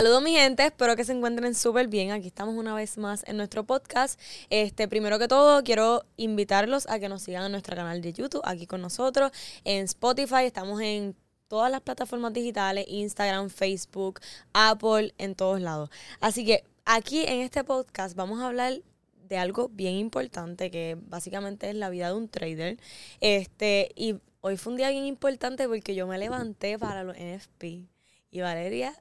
Saludos 0.00 0.22
mi 0.22 0.32
gente, 0.32 0.64
espero 0.64 0.96
que 0.96 1.04
se 1.04 1.12
encuentren 1.12 1.54
súper 1.54 1.86
bien. 1.86 2.10
Aquí 2.10 2.28
estamos 2.28 2.54
una 2.54 2.74
vez 2.74 2.96
más 2.96 3.22
en 3.26 3.36
nuestro 3.36 3.64
podcast. 3.64 4.18
Este, 4.48 4.88
primero 4.88 5.18
que 5.18 5.28
todo, 5.28 5.62
quiero 5.62 6.06
invitarlos 6.16 6.88
a 6.88 6.98
que 6.98 7.10
nos 7.10 7.20
sigan 7.20 7.44
en 7.44 7.52
nuestro 7.52 7.76
canal 7.76 8.00
de 8.00 8.14
YouTube, 8.14 8.40
aquí 8.44 8.66
con 8.66 8.80
nosotros, 8.80 9.30
en 9.62 9.84
Spotify, 9.84 10.44
estamos 10.44 10.80
en 10.80 11.14
todas 11.48 11.70
las 11.70 11.82
plataformas 11.82 12.32
digitales, 12.32 12.86
Instagram, 12.88 13.50
Facebook, 13.50 14.20
Apple, 14.54 15.12
en 15.18 15.34
todos 15.34 15.60
lados. 15.60 15.90
Así 16.18 16.46
que 16.46 16.64
aquí 16.86 17.26
en 17.26 17.40
este 17.40 17.62
podcast 17.62 18.16
vamos 18.16 18.40
a 18.40 18.46
hablar 18.46 18.80
de 19.28 19.36
algo 19.36 19.68
bien 19.68 19.96
importante 19.96 20.70
que 20.70 20.96
básicamente 20.98 21.68
es 21.68 21.74
la 21.74 21.90
vida 21.90 22.06
de 22.06 22.14
un 22.14 22.30
trader. 22.30 22.78
Este, 23.20 23.92
y 23.96 24.14
hoy 24.40 24.56
fue 24.56 24.70
un 24.70 24.78
día 24.78 24.88
bien 24.88 25.04
importante 25.04 25.68
porque 25.68 25.94
yo 25.94 26.06
me 26.06 26.16
levanté 26.16 26.78
para 26.78 27.04
los 27.04 27.18
NFP 27.18 27.84
y 28.30 28.40
Valeria 28.40 28.94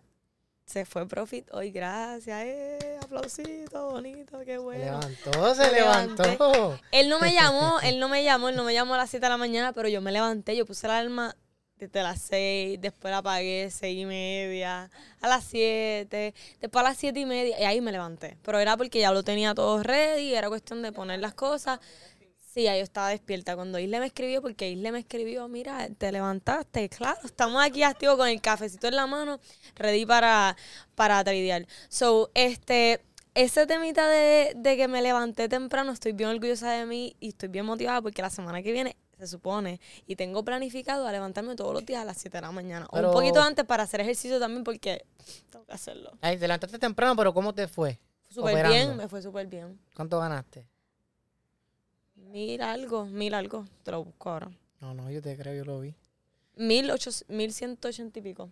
se 0.70 0.86
fue 0.86 1.08
Profit 1.08 1.48
hoy, 1.52 1.72
gracias, 1.72 2.44
eh, 2.46 3.00
aplausito, 3.02 3.90
bonito, 3.90 4.40
qué 4.46 4.60
bueno. 4.60 5.02
Se 5.02 5.10
levantó, 5.32 5.56
se 5.56 5.72
levantó. 5.72 6.80
Él 6.92 7.10
no 7.10 7.20
me 7.20 7.34
llamó, 7.34 7.80
él 7.82 8.00
no 8.00 8.08
me 8.08 8.24
llamó, 8.24 8.50
él 8.50 8.56
no 8.56 8.64
me 8.64 8.74
llamó 8.74 8.94
a 8.94 8.98
las 8.98 9.10
7 9.10 9.26
de 9.26 9.30
la 9.30 9.38
mañana, 9.38 9.74
pero 9.74 9.90
yo 9.90 10.00
me 10.00 10.12
levanté, 10.12 10.56
yo 10.56 10.68
puse 10.68 10.88
la 10.88 11.00
alarma 11.00 11.36
desde 11.78 12.04
las 12.04 12.22
6, 12.22 12.80
después 12.80 13.12
la 13.12 13.18
apagué, 13.18 13.70
6 13.72 14.00
y 14.00 14.06
media, 14.06 14.92
a 15.22 15.28
las 15.28 15.44
7, 15.46 16.36
después 16.62 16.86
a 16.86 16.90
las 16.90 16.98
7 16.98 17.20
y 17.20 17.26
media, 17.26 17.60
y 17.60 17.64
ahí 17.64 17.82
me 17.82 17.92
levanté. 17.92 18.38
Pero 18.44 18.60
era 18.60 18.78
porque 18.78 19.00
ya 19.00 19.12
lo 19.12 19.24
tenía 19.24 19.56
todo 19.56 19.82
ready, 19.82 20.36
era 20.36 20.50
cuestión 20.50 20.84
de 20.84 20.92
poner 20.92 21.20
las 21.20 21.34
cosas. 21.34 21.80
Sí, 22.60 22.66
yo 22.66 22.72
estaba 22.72 23.08
despierta 23.08 23.56
cuando 23.56 23.80
Isle 23.80 24.02
me 24.02 24.08
escribió, 24.08 24.42
porque 24.42 24.70
Isle 24.70 24.92
me 24.92 25.00
escribió, 25.00 25.48
mira, 25.48 25.88
te 25.98 26.12
levantaste, 26.12 26.90
claro, 26.90 27.18
estamos 27.24 27.64
aquí 27.64 27.84
activos 27.84 28.18
con 28.18 28.28
el 28.28 28.42
cafecito 28.42 28.90
en 28.90 28.98
la 28.98 29.08
mano, 29.08 29.40
ready 29.76 30.06
para, 30.06 30.58
para. 30.94 31.24
So, 31.88 32.32
este, 32.34 33.00
ese 33.34 33.66
temita 33.66 34.10
de, 34.10 34.52
de 34.58 34.76
que 34.76 34.90
me 34.90 35.02
levanté 35.02 35.48
temprano, 35.48 35.94
estoy 35.94 36.12
bien 36.12 36.32
orgullosa 36.32 36.72
de 36.72 36.86
mí 36.86 37.16
y 37.22 37.30
estoy 37.30 37.48
bien 37.48 37.66
motivada 37.66 38.02
porque 38.02 38.22
la 38.22 38.30
semana 38.30 38.62
que 38.62 38.74
viene 38.74 38.98
se 39.18 39.28
supone, 39.28 39.80
y 40.06 40.18
tengo 40.18 40.44
planificado 40.44 41.08
a 41.08 41.14
levantarme 41.14 41.56
todos 41.56 41.74
los 41.74 41.86
días 41.86 42.02
a 42.02 42.06
las 42.06 42.18
7 42.18 42.40
de 42.40 42.42
la 42.42 42.52
mañana. 42.52 42.88
o 42.92 43.00
un 43.00 43.14
poquito 43.14 43.42
antes 43.42 43.64
para 43.64 43.84
hacer 43.84 44.02
ejercicio 44.02 44.38
también 44.38 44.66
porque 44.66 45.06
tengo 45.50 45.66
que 45.66 45.72
hacerlo. 45.72 46.12
Ay, 46.20 46.36
te 46.38 46.46
levantaste 46.46 46.78
temprano, 46.78 47.16
pero 47.16 47.34
¿cómo 47.34 47.54
te 47.54 47.70
fue? 47.70 48.02
Súper 48.30 48.68
bien, 48.68 48.98
me 48.98 49.08
fue 49.08 49.22
súper 49.22 49.48
bien. 49.48 49.80
¿Cuánto 49.96 50.20
ganaste? 50.20 50.68
Mil 52.32 52.62
algo, 52.62 53.06
mil 53.06 53.34
algo. 53.34 53.66
Te 53.84 53.92
lo 53.92 54.04
busco 54.04 54.30
ahora. 54.30 54.52
No, 54.82 54.94
no, 54.94 55.10
yo 55.10 55.22
te 55.22 55.36
creo, 55.36 55.56
yo 55.56 55.66
lo 55.66 55.80
vi. 55.80 55.96
Mil, 56.56 56.92
ocho, 56.92 57.10
mil 57.28 57.52
ciento 57.54 57.88
ochenta 57.88 58.20
y 58.20 58.22
pico. 58.22 58.50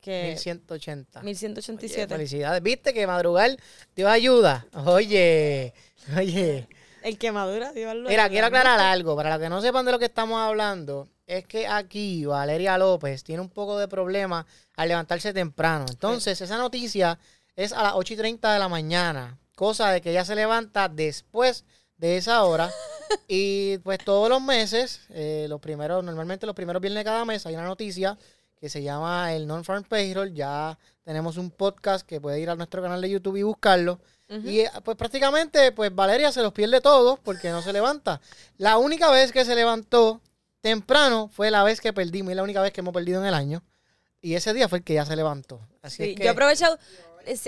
Que, 0.00 0.36
1180. 0.44 1.22
1187. 1.22 2.02
Oye, 2.02 2.18
felicidades. 2.18 2.62
¿Viste 2.62 2.92
que 2.92 3.06
madrugar 3.06 3.56
dio 3.94 4.08
ayuda? 4.08 4.66
Oye, 4.86 5.72
oye. 6.16 6.68
El 7.02 7.18
que 7.18 7.32
madura, 7.32 7.72
Dios 7.72 7.94
lo 7.94 8.08
Mira, 8.08 8.30
quiero 8.30 8.46
aclarar 8.46 8.80
algo. 8.80 9.14
Para 9.14 9.30
los 9.30 9.38
que 9.38 9.50
no 9.50 9.60
sepan 9.60 9.84
de 9.84 9.92
lo 9.92 9.98
que 9.98 10.06
estamos 10.06 10.40
hablando, 10.40 11.08
es 11.26 11.46
que 11.46 11.66
aquí 11.66 12.24
Valeria 12.24 12.78
López 12.78 13.22
tiene 13.24 13.42
un 13.42 13.50
poco 13.50 13.78
de 13.78 13.88
problema 13.88 14.46
al 14.74 14.88
levantarse 14.88 15.34
temprano. 15.34 15.84
Entonces, 15.88 16.40
esa 16.40 16.56
noticia 16.56 17.18
es 17.56 17.74
a 17.74 17.82
las 17.82 17.92
8 17.94 18.14
y 18.14 18.16
30 18.16 18.54
de 18.54 18.58
la 18.58 18.68
mañana. 18.68 19.38
Cosa 19.54 19.90
de 19.90 20.00
que 20.00 20.10
ella 20.10 20.24
se 20.24 20.34
levanta 20.34 20.88
después 20.88 21.64
de 21.96 22.16
esa 22.16 22.44
hora. 22.44 22.70
y 23.28 23.78
pues 23.78 23.98
todos 24.04 24.28
los 24.28 24.42
meses, 24.42 25.00
eh, 25.10 25.46
los 25.48 25.60
primeros, 25.60 26.02
normalmente 26.04 26.46
los 26.46 26.54
primeros 26.54 26.80
viernes 26.80 27.00
de 27.00 27.04
cada 27.04 27.24
mes, 27.24 27.46
hay 27.46 27.54
una 27.54 27.66
noticia 27.66 28.18
que 28.56 28.68
se 28.68 28.82
llama 28.82 29.34
el 29.34 29.46
Non-Farm 29.46 29.84
Payroll. 29.84 30.32
Ya 30.32 30.78
tenemos 31.02 31.36
un 31.36 31.50
podcast 31.50 32.06
que 32.06 32.20
puede 32.20 32.40
ir 32.40 32.50
a 32.50 32.56
nuestro 32.56 32.82
canal 32.82 33.00
de 33.00 33.10
YouTube 33.10 33.36
y 33.36 33.42
buscarlo. 33.42 34.00
Y 34.26 34.60
eh, 34.60 34.70
pues 34.82 34.96
prácticamente, 34.96 35.70
pues 35.72 35.94
Valeria 35.94 36.32
se 36.32 36.42
los 36.42 36.52
pierde 36.52 36.80
todos 36.80 37.20
porque 37.20 37.50
no 37.50 37.62
se 37.62 37.72
levanta. 37.72 38.20
La 38.56 38.78
única 38.78 39.10
vez 39.10 39.30
que 39.30 39.44
se 39.44 39.54
levantó 39.54 40.20
temprano 40.60 41.28
fue 41.28 41.50
la 41.50 41.62
vez 41.62 41.80
que 41.80 41.92
perdimos 41.92 42.32
y 42.32 42.34
la 42.34 42.42
única 42.42 42.62
vez 42.62 42.72
que 42.72 42.80
hemos 42.80 42.94
perdido 42.94 43.20
en 43.20 43.28
el 43.28 43.34
año. 43.34 43.62
Y 44.22 44.34
ese 44.34 44.54
día 44.54 44.66
fue 44.66 44.78
el 44.78 44.84
que 44.84 44.94
ya 44.94 45.04
se 45.04 45.14
levantó. 45.14 45.60
Así 45.82 46.14
que, 46.14 46.24
yo 46.24 46.30
aprovecho 46.30 46.78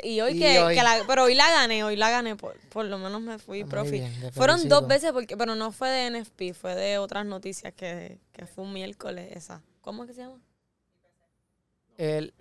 y 0.03 0.21
hoy 0.21 0.39
que, 0.39 0.75
la, 0.75 1.03
pero 1.07 1.25
hoy 1.25 1.35
la 1.35 1.51
gané, 1.51 1.85
hoy 1.85 1.97
la 1.97 2.11
gané, 2.11 2.37
por, 2.37 2.57
por 2.69 2.85
lo 2.87 2.99
menos 2.99 3.21
me 3.21 3.39
fui 3.39 3.65
profit. 3.65 4.03
Fueron 4.33 4.69
dos 4.69 4.87
veces, 4.87 5.13
porque 5.13 5.37
pero 5.37 5.55
no 5.55 5.73
fue 5.73 5.91
de 5.91 6.11
NFP, 6.11 6.55
fue 6.55 6.75
de 6.75 6.99
otras 6.99 7.27
noticias 7.27 7.73
que, 7.75 8.19
que 8.33 8.47
fue 8.47 8.65
un 8.65 8.73
miércoles 8.73 9.31
esa. 9.37 9.63
¿Cómo 9.81 10.05
es 10.05 10.09
que 10.09 10.15
se 10.15 10.23
llama? 10.23 10.41
El 11.97 12.35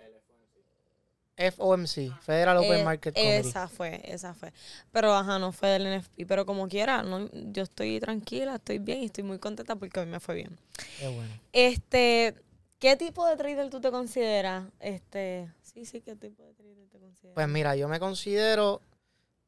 FOMC, 1.36 2.18
Federal 2.22 2.56
Open 2.56 2.80
eh, 2.80 2.84
Market 2.84 3.14
Committee. 3.14 3.48
Esa 3.48 3.68
fue, 3.68 4.00
esa 4.04 4.32
fue. 4.34 4.52
Pero 4.90 5.14
ajá, 5.14 5.38
no 5.38 5.52
fue 5.52 5.68
del 5.68 5.98
NFP, 5.98 6.26
pero 6.26 6.46
como 6.46 6.66
quiera, 6.68 7.02
no, 7.02 7.28
yo 7.32 7.62
estoy 7.62 8.00
tranquila, 8.00 8.56
estoy 8.56 8.78
bien 8.78 9.02
y 9.02 9.06
estoy 9.06 9.24
muy 9.24 9.38
contenta 9.38 9.76
porque 9.76 10.00
hoy 10.00 10.06
me 10.06 10.18
fue 10.18 10.34
bien. 10.36 10.58
Qué 10.98 11.08
bueno. 11.08 11.30
Este, 11.52 12.34
¿qué 12.78 12.96
tipo 12.96 13.26
de 13.26 13.36
trader 13.36 13.68
tú 13.68 13.80
te 13.80 13.90
consideras? 13.90 14.64
Este, 14.80 15.48
sí, 15.76 15.84
sí, 15.84 16.00
¿qué 16.00 16.16
tipo 16.16 16.42
de 16.42 16.54
te 16.54 16.98
consideras? 16.98 17.34
Pues 17.34 17.48
mira, 17.48 17.76
yo 17.76 17.86
me 17.86 18.00
considero, 18.00 18.80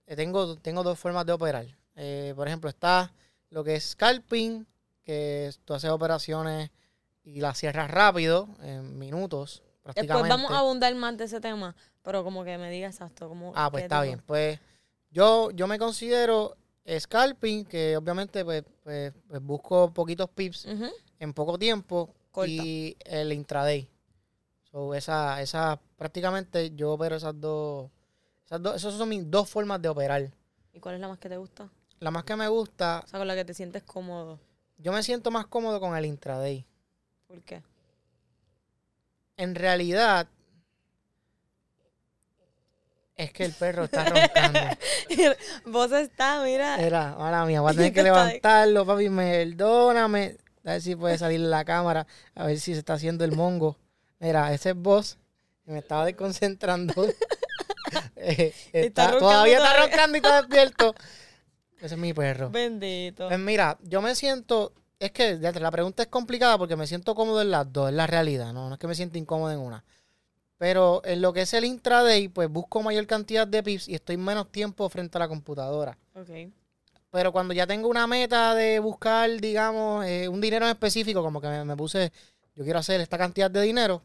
eh, 0.06 0.15
tengo, 0.15 0.56
tengo 0.56 0.83
dos 0.83 0.99
formas 0.99 1.25
de 1.25 1.33
operar. 1.33 1.66
Eh, 1.97 2.34
por 2.37 2.47
ejemplo, 2.47 2.69
está 2.69 3.12
lo 3.49 3.65
que 3.65 3.77
es 3.77 3.91
scalping, 3.91 4.66
que 5.05 5.50
tú 5.65 5.72
haces 5.72 5.89
operaciones 5.89 6.71
y 7.25 7.41
las 7.41 7.59
cierras 7.59 7.91
rápido, 7.91 8.47
en 8.61 8.99
minutos 8.99 9.62
Después 9.94 10.28
vamos 10.28 10.50
a 10.50 10.59
abundar 10.59 10.94
más 10.97 11.16
de 11.16 11.25
ese 11.25 11.41
tema, 11.41 11.75
pero 12.03 12.22
como 12.22 12.45
que 12.45 12.59
me 12.59 12.71
diga 12.71 12.89
exacto. 12.89 13.27
Como 13.27 13.53
ah, 13.55 13.71
pues 13.71 13.84
está 13.84 14.03
bien. 14.03 14.22
Pues 14.27 14.60
yo, 15.10 15.50
yo 15.53 15.66
me 15.66 15.78
considero 15.78 16.59
scalping, 16.87 17.65
que 17.65 17.97
obviamente 17.97 18.45
pues, 18.45 18.65
pues, 18.84 19.15
pues 19.27 19.43
busco 19.43 19.91
poquitos 19.95 20.28
pips 20.28 20.69
en 21.19 21.33
poco 21.33 21.59
tiempo 21.59 22.15
y 22.47 22.99
el 23.06 23.33
intraday. 23.33 23.89
So, 24.71 24.95
esa, 24.95 25.41
esa, 25.41 25.81
prácticamente 25.97 26.75
yo 26.75 26.93
opero 26.93 27.17
esas 27.17 27.41
dos, 27.41 27.91
esas 28.45 28.62
dos, 28.62 28.77
esas 28.77 28.95
son 28.95 29.09
mis 29.09 29.31
dos 29.31 29.49
formas 29.49 29.81
de 29.81 29.89
operar. 29.89 30.31
¿Y 30.73 30.81
cuál 30.81 30.97
es 30.97 31.01
la 31.01 31.09
más 31.09 31.19
que 31.19 31.29
te 31.29 31.37
gusta? 31.37 31.69
La 32.01 32.11
más 32.11 32.25
que 32.25 32.37
me 32.37 32.49
gusta. 32.49 33.03
O 33.05 33.09
sea, 33.09 33.19
con 33.19 33.27
la 33.27 33.34
que 33.34 33.45
te 33.45 33.55
sientes 33.55 33.83
cómodo. 33.83 34.39
Yo 34.77 34.93
me 34.93 35.03
siento 35.03 35.31
más 35.31 35.47
cómodo 35.47 35.81
con 35.81 35.97
el 35.97 36.05
intraday. 36.05 36.65
¿Por 37.27 37.43
qué? 37.43 37.62
en 39.39 39.55
realidad 39.55 40.27
es 43.17 43.33
que 43.33 43.45
el 43.45 43.53
perro 43.53 43.84
está 43.84 44.05
roncando. 44.05 44.61
Vos 45.67 45.91
está, 45.93 46.43
mira. 46.45 46.77
Era, 46.77 47.12
ahora 47.12 47.45
mía, 47.47 47.61
voy 47.61 47.73
a 47.73 47.75
tener 47.75 47.93
que 47.95 48.03
levantarlo, 48.03 48.84
papi, 48.84 49.09
perdóname. 49.09 50.37
A 50.65 50.73
ver 50.73 50.83
si 50.83 50.95
puede 50.95 51.17
salir 51.17 51.41
la 51.41 51.65
cámara, 51.65 52.07
a 52.34 52.47
ver 52.47 52.61
si 52.61 52.75
se 52.75 52.81
está 52.81 52.93
haciendo 52.93 53.25
el 53.25 53.33
mongo. 53.33 53.77
Mira, 54.19 54.53
ese 54.53 54.71
es 54.71 54.77
vos. 54.77 55.19
Me 55.65 55.79
estaba 55.79 56.05
desconcentrando. 56.05 56.95
Eh, 58.21 58.91
todavía 58.91 59.59
está 59.59 59.81
roncando 59.81 60.17
y 60.17 60.19
está 60.19 60.43
despierto. 60.43 60.95
Ese 61.81 61.95
es 61.95 62.01
mi 62.01 62.12
perro. 62.12 62.51
Bendito. 62.51 63.28
Pues 63.28 63.39
mira, 63.39 63.78
yo 63.83 64.03
me 64.03 64.15
siento 64.15 64.73
es 64.99 65.12
que 65.12 65.37
la 65.37 65.71
pregunta 65.71 66.03
es 66.03 66.09
complicada 66.09 66.59
porque 66.59 66.75
me 66.75 66.87
siento 66.87 67.15
cómodo 67.15 67.41
en 67.41 67.53
las 67.53 67.73
dos, 67.73 67.89
es 67.91 67.95
la 67.95 68.07
realidad, 68.07 68.53
¿no? 68.53 68.69
No 68.69 68.75
es 68.75 68.81
que 68.81 68.89
me 68.89 68.97
sienta 68.97 69.17
incómodo 69.17 69.53
en 69.53 69.61
una. 69.61 69.84
Pero 70.57 71.03
en 71.05 71.23
lo 71.23 71.33
que 71.33 71.42
es 71.42 71.54
el 71.54 71.65
intraday, 71.65 72.28
pues 72.28 72.48
busco 72.48 72.83
mayor 72.83 73.07
cantidad 73.07 73.47
de 73.47 73.63
pips 73.63 73.89
y 73.89 73.95
estoy 73.95 74.16
menos 74.16 74.51
tiempo 74.51 74.89
frente 74.89 75.16
a 75.16 75.21
la 75.21 75.28
computadora. 75.28 75.97
Ok. 76.15 76.51
Pero 77.10 77.31
cuando 77.31 77.54
ya 77.54 77.66
tengo 77.66 77.89
una 77.89 78.09
meta 78.09 78.57
de 78.57 78.81
buscar, 78.81 79.31
digamos, 79.41 80.04
eh, 80.04 80.28
un 80.28 80.41
dinero 80.41 80.66
en 80.66 80.72
específico, 80.72 81.22
como 81.22 81.41
que 81.41 81.47
me, 81.48 81.77
puse, 81.77 82.13
yo 82.57 82.65
quiero 82.65 82.81
hacer 82.81 83.01
esta 83.01 83.16
cantidad 83.16 83.51
de 83.51 83.63
dinero, 83.63 84.03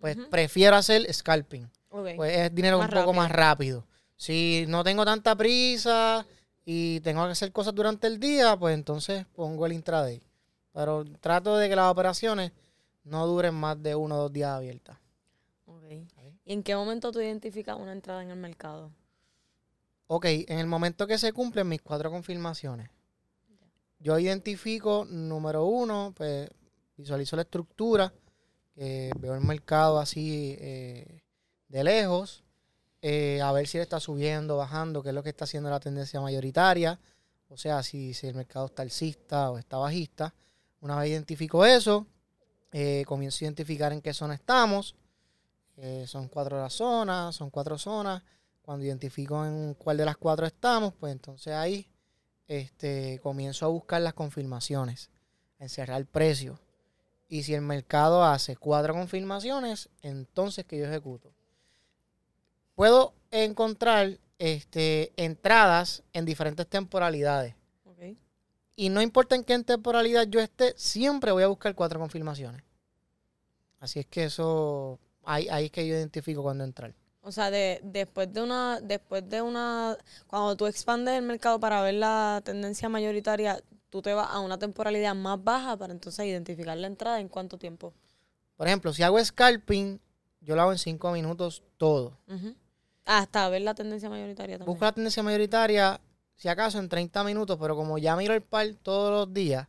pues 0.00 0.16
prefiero 0.30 0.76
hacer 0.76 1.12
scalping. 1.12 1.70
Pues 1.88 2.36
es 2.36 2.54
dinero 2.54 2.78
un 2.78 2.88
poco 2.88 3.12
más 3.12 3.30
rápido. 3.30 3.86
Si 4.16 4.64
no 4.68 4.84
tengo 4.84 5.04
tanta 5.04 5.36
prisa 5.36 6.26
y 6.64 7.00
tengo 7.00 7.24
que 7.26 7.32
hacer 7.32 7.52
cosas 7.52 7.74
durante 7.74 8.06
el 8.06 8.18
día, 8.18 8.56
pues 8.56 8.74
entonces 8.74 9.26
pongo 9.34 9.66
el 9.66 9.72
intraday. 9.72 10.22
Pero 10.72 11.04
trato 11.20 11.56
de 11.56 11.68
que 11.68 11.76
las 11.76 11.90
operaciones 11.90 12.52
no 13.04 13.26
duren 13.26 13.54
más 13.54 13.82
de 13.82 13.94
uno 13.94 14.16
o 14.16 14.18
dos 14.22 14.32
días 14.32 14.50
abiertas. 14.50 14.98
Okay. 15.66 16.06
¿Y 16.44 16.52
en 16.52 16.62
qué 16.62 16.74
momento 16.76 17.12
tú 17.12 17.20
identificas 17.20 17.76
una 17.76 17.92
entrada 17.92 18.22
en 18.22 18.30
el 18.30 18.36
mercado? 18.36 18.92
Ok, 20.06 20.26
en 20.26 20.58
el 20.58 20.66
momento 20.66 21.06
que 21.06 21.18
se 21.18 21.32
cumplen 21.32 21.68
mis 21.68 21.82
cuatro 21.82 22.10
confirmaciones. 22.10 22.90
Yo 23.98 24.18
identifico, 24.18 25.04
número 25.08 25.64
uno, 25.64 26.12
pues 26.16 26.48
visualizo 26.96 27.36
la 27.36 27.42
estructura, 27.42 28.12
veo 28.74 29.34
el 29.34 29.40
mercado 29.40 29.98
así 29.98 30.56
eh, 30.60 31.22
de 31.68 31.84
lejos. 31.84 32.44
Eh, 33.02 33.40
a 33.40 33.50
ver 33.52 33.66
si 33.66 33.78
está 33.78 33.98
subiendo, 33.98 34.56
bajando, 34.56 35.02
qué 35.02 35.08
es 35.08 35.14
lo 35.14 35.22
que 35.22 35.30
está 35.30 35.44
haciendo 35.44 35.70
la 35.70 35.80
tendencia 35.80 36.20
mayoritaria, 36.20 37.00
o 37.48 37.56
sea, 37.56 37.82
si, 37.82 38.14
el 38.22 38.34
mercado 38.34 38.66
está 38.66 38.82
alcista 38.82 39.50
o 39.50 39.58
está 39.58 39.78
bajista. 39.78 40.34
Una 40.80 40.98
vez 40.98 41.10
identifico 41.10 41.64
eso, 41.64 42.06
eh, 42.72 43.04
comienzo 43.06 43.38
a 43.40 43.46
identificar 43.46 43.92
en 43.92 44.02
qué 44.02 44.12
zona 44.12 44.34
estamos. 44.34 44.94
que 45.74 46.06
son 46.06 46.28
cuatro 46.28 46.60
las 46.60 46.74
zonas, 46.74 47.34
son 47.34 47.50
cuatro 47.50 47.78
zonas. 47.78 48.22
Cuando 48.62 48.84
identifico 48.84 49.44
en 49.44 49.74
cuál 49.74 49.96
de 49.96 50.04
las 50.04 50.16
cuatro 50.16 50.46
estamos, 50.46 50.92
pues 50.94 51.12
entonces 51.12 51.54
ahí 51.54 51.88
este, 52.46 53.18
comienzo 53.22 53.64
a 53.64 53.68
buscar 53.68 54.02
las 54.02 54.14
confirmaciones, 54.14 55.10
a 55.58 55.64
encerrar 55.64 55.98
el 55.98 56.06
precio. 56.06 56.60
Y 57.30 57.44
si 57.44 57.54
el 57.54 57.62
mercado 57.62 58.24
hace 58.24 58.56
cuatro 58.56 58.92
confirmaciones, 58.92 59.88
entonces 60.02 60.66
que 60.66 60.76
yo 60.76 60.84
ejecuto. 60.84 61.32
Puedo 62.74 63.14
encontrar 63.30 64.18
este, 64.38 65.12
entradas 65.16 66.02
en 66.12 66.24
diferentes 66.26 66.66
temporalidades. 66.66 67.54
Y 68.74 68.88
no 68.88 69.02
importa 69.02 69.34
en 69.36 69.44
qué 69.44 69.58
temporalidad 69.62 70.26
yo 70.26 70.40
esté, 70.40 70.72
siempre 70.76 71.32
voy 71.32 71.42
a 71.42 71.48
buscar 71.48 71.74
cuatro 71.74 72.00
confirmaciones. 72.00 72.62
Así 73.78 74.00
es 74.00 74.06
que 74.06 74.24
eso, 74.24 74.98
ahí, 75.22 75.48
ahí 75.50 75.66
es 75.66 75.70
que 75.70 75.86
yo 75.86 75.94
identifico 75.94 76.42
cuándo 76.42 76.64
entrar. 76.64 76.94
O 77.22 77.30
sea, 77.30 77.50
de, 77.50 77.80
después 77.82 78.32
de 78.32 78.42
una, 78.42 78.80
después 78.80 79.28
de 79.28 79.42
una, 79.42 79.98
cuando 80.26 80.56
tú 80.56 80.66
expandes 80.66 81.18
el 81.18 81.22
mercado 81.22 81.60
para 81.60 81.82
ver 81.82 81.94
la 81.94 82.40
tendencia 82.42 82.88
mayoritaria, 82.88 83.62
tú 83.90 84.00
te 84.02 84.14
vas 84.14 84.28
a 84.30 84.40
una 84.40 84.58
temporalidad 84.58 85.14
más 85.14 85.42
baja 85.42 85.76
para 85.76 85.92
entonces 85.92 86.24
identificar 86.26 86.76
la 86.78 86.86
entrada 86.86 87.20
en 87.20 87.28
cuánto 87.28 87.58
tiempo. 87.58 87.92
Por 88.56 88.66
ejemplo, 88.66 88.92
si 88.92 89.02
hago 89.02 89.22
scalping, 89.22 90.00
yo 90.40 90.54
lo 90.54 90.62
hago 90.62 90.72
en 90.72 90.78
cinco 90.78 91.10
minutos 91.12 91.62
todo. 91.76 92.16
Ujú. 92.28 92.54
Hasta 93.04 93.48
ver 93.48 93.62
la 93.62 93.74
tendencia 93.74 94.08
mayoritaria 94.08 94.58
también. 94.58 94.72
Busco 94.72 94.84
la 94.84 94.92
tendencia 94.92 95.22
mayoritaria, 95.22 96.00
si 96.36 96.48
acaso 96.48 96.78
en 96.78 96.88
30 96.88 97.24
minutos, 97.24 97.58
pero 97.60 97.74
como 97.74 97.98
ya 97.98 98.16
miro 98.16 98.34
el 98.34 98.42
par 98.42 98.66
todos 98.82 99.10
los 99.10 99.34
días, 99.34 99.66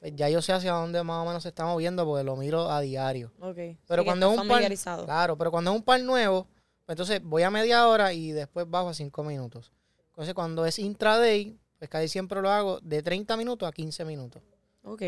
pues 0.00 0.16
ya 0.16 0.28
yo 0.28 0.42
sé 0.42 0.52
hacia 0.52 0.72
dónde 0.72 1.02
más 1.04 1.22
o 1.22 1.26
menos 1.26 1.44
se 1.44 1.50
está 1.50 1.64
moviendo 1.64 2.04
porque 2.04 2.24
lo 2.24 2.36
miro 2.36 2.70
a 2.70 2.80
diario. 2.80 3.32
Ok. 3.40 3.78
Pero 3.86 4.02
Sí 4.02 4.06
cuando 4.06 4.32
es 4.32 4.38
un 4.38 4.48
par, 4.48 5.04
claro, 5.04 5.38
pero 5.38 5.50
cuando 5.52 5.70
es 5.70 5.76
un 5.76 5.84
par 5.84 6.00
nuevo, 6.02 6.48
pues 6.84 6.94
entonces 6.94 7.22
voy 7.22 7.44
a 7.44 7.50
media 7.50 7.86
hora 7.86 8.12
y 8.12 8.32
después 8.32 8.68
bajo 8.68 8.88
a 8.88 8.94
5 8.94 9.22
minutos. 9.22 9.70
Entonces 10.08 10.34
cuando 10.34 10.66
es 10.66 10.78
intraday, 10.78 11.56
pues 11.82 11.90
casi 11.90 12.06
siempre 12.06 12.40
lo 12.40 12.48
hago 12.48 12.78
de 12.80 13.02
30 13.02 13.36
minutos 13.36 13.68
a 13.68 13.72
15 13.72 14.04
minutos. 14.04 14.40
Ok, 14.84 15.02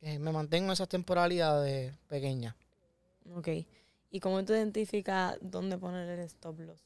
Eh, 0.00 0.20
me 0.20 0.30
mantengo 0.30 0.66
en 0.66 0.72
esas 0.74 0.88
temporalidades 0.88 1.92
pequeñas. 2.06 2.54
ok. 3.34 3.48
¿Y 4.10 4.20
cómo 4.20 4.44
tú 4.44 4.52
identificas 4.52 5.36
dónde 5.40 5.76
poner 5.78 6.08
el 6.08 6.20
stop 6.20 6.60
loss? 6.60 6.80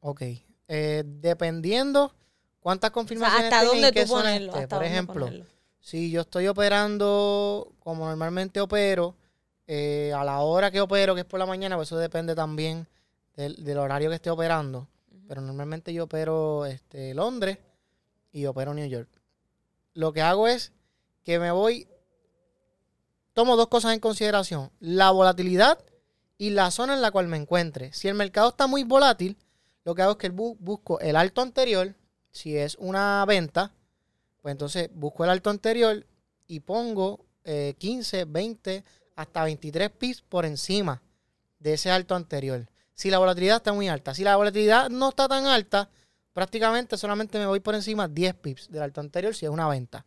Ok. 0.00 0.22
Eh, 0.68 1.02
dependiendo 1.06 2.14
cuántas 2.60 2.90
O 2.90 2.92
sea, 2.92 2.94
confirmaciones 2.94 3.52
¿hasta 3.52 3.64
dónde 3.64 3.92
tú 3.92 4.06
ponerlo? 4.06 4.54
¿Hasta 4.54 4.78
Por 4.78 4.84
dónde 4.84 4.88
ejemplo, 4.94 5.26
ponerlo? 5.26 5.46
si 5.80 6.10
yo 6.10 6.22
estoy 6.22 6.46
operando 6.48 7.74
como 7.80 8.06
normalmente 8.06 8.60
opero, 8.60 9.14
eh, 9.66 10.12
a 10.14 10.24
la 10.24 10.40
hora 10.40 10.70
que 10.70 10.80
opero, 10.80 11.14
que 11.14 11.20
es 11.22 11.26
por 11.26 11.38
la 11.40 11.46
mañana, 11.46 11.76
pues 11.76 11.88
eso 11.88 11.98
depende 11.98 12.34
también 12.34 12.88
del, 13.36 13.62
del 13.64 13.78
horario 13.78 14.08
que 14.10 14.16
esté 14.16 14.30
operando. 14.30 14.88
Pero 15.26 15.40
normalmente 15.40 15.92
yo 15.92 16.04
opero 16.04 16.66
este, 16.66 17.14
Londres 17.14 17.58
y 18.34 18.44
opero 18.46 18.74
New 18.74 18.86
York. 18.86 19.08
Lo 19.94 20.12
que 20.12 20.20
hago 20.20 20.46
es 20.48 20.72
que 21.22 21.38
me 21.38 21.50
voy, 21.52 21.88
tomo 23.32 23.56
dos 23.56 23.68
cosas 23.68 23.94
en 23.94 24.00
consideración, 24.00 24.70
la 24.80 25.10
volatilidad 25.10 25.78
y 26.36 26.50
la 26.50 26.70
zona 26.70 26.94
en 26.94 27.00
la 27.00 27.10
cual 27.10 27.28
me 27.28 27.36
encuentre. 27.36 27.92
Si 27.92 28.08
el 28.08 28.14
mercado 28.14 28.50
está 28.50 28.66
muy 28.66 28.82
volátil, 28.84 29.36
lo 29.84 29.94
que 29.94 30.02
hago 30.02 30.12
es 30.12 30.18
que 30.18 30.32
bu- 30.32 30.56
busco 30.58 31.00
el 31.00 31.16
alto 31.16 31.40
anterior, 31.40 31.94
si 32.30 32.56
es 32.56 32.76
una 32.80 33.24
venta, 33.26 33.72
pues 34.42 34.52
entonces 34.52 34.90
busco 34.92 35.24
el 35.24 35.30
alto 35.30 35.50
anterior 35.50 36.04
y 36.46 36.60
pongo 36.60 37.24
eh, 37.44 37.74
15, 37.78 38.24
20, 38.24 38.84
hasta 39.16 39.44
23 39.44 39.90
pips 39.90 40.22
por 40.22 40.44
encima 40.44 41.00
de 41.60 41.74
ese 41.74 41.90
alto 41.90 42.14
anterior. 42.16 42.68
Si 42.94 43.10
la 43.10 43.18
volatilidad 43.18 43.56
está 43.58 43.72
muy 43.72 43.88
alta. 43.88 44.12
Si 44.14 44.24
la 44.24 44.36
volatilidad 44.36 44.90
no 44.90 45.10
está 45.10 45.28
tan 45.28 45.46
alta, 45.46 45.88
prácticamente 46.34 46.98
solamente 46.98 47.38
me 47.38 47.46
voy 47.46 47.60
por 47.60 47.74
encima 47.74 48.06
10 48.06 48.34
pips 48.34 48.70
del 48.70 48.82
alto 48.82 49.00
anterior 49.00 49.34
si 49.34 49.46
es 49.46 49.50
una 49.50 49.66
venta. 49.68 50.04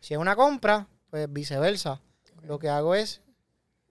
Si 0.00 0.14
es 0.14 0.20
una 0.20 0.34
compra, 0.34 0.86
pues 1.10 1.30
viceversa. 1.30 2.00
Lo 2.42 2.58
que 2.58 2.68
hago 2.68 2.94
es, 2.94 3.20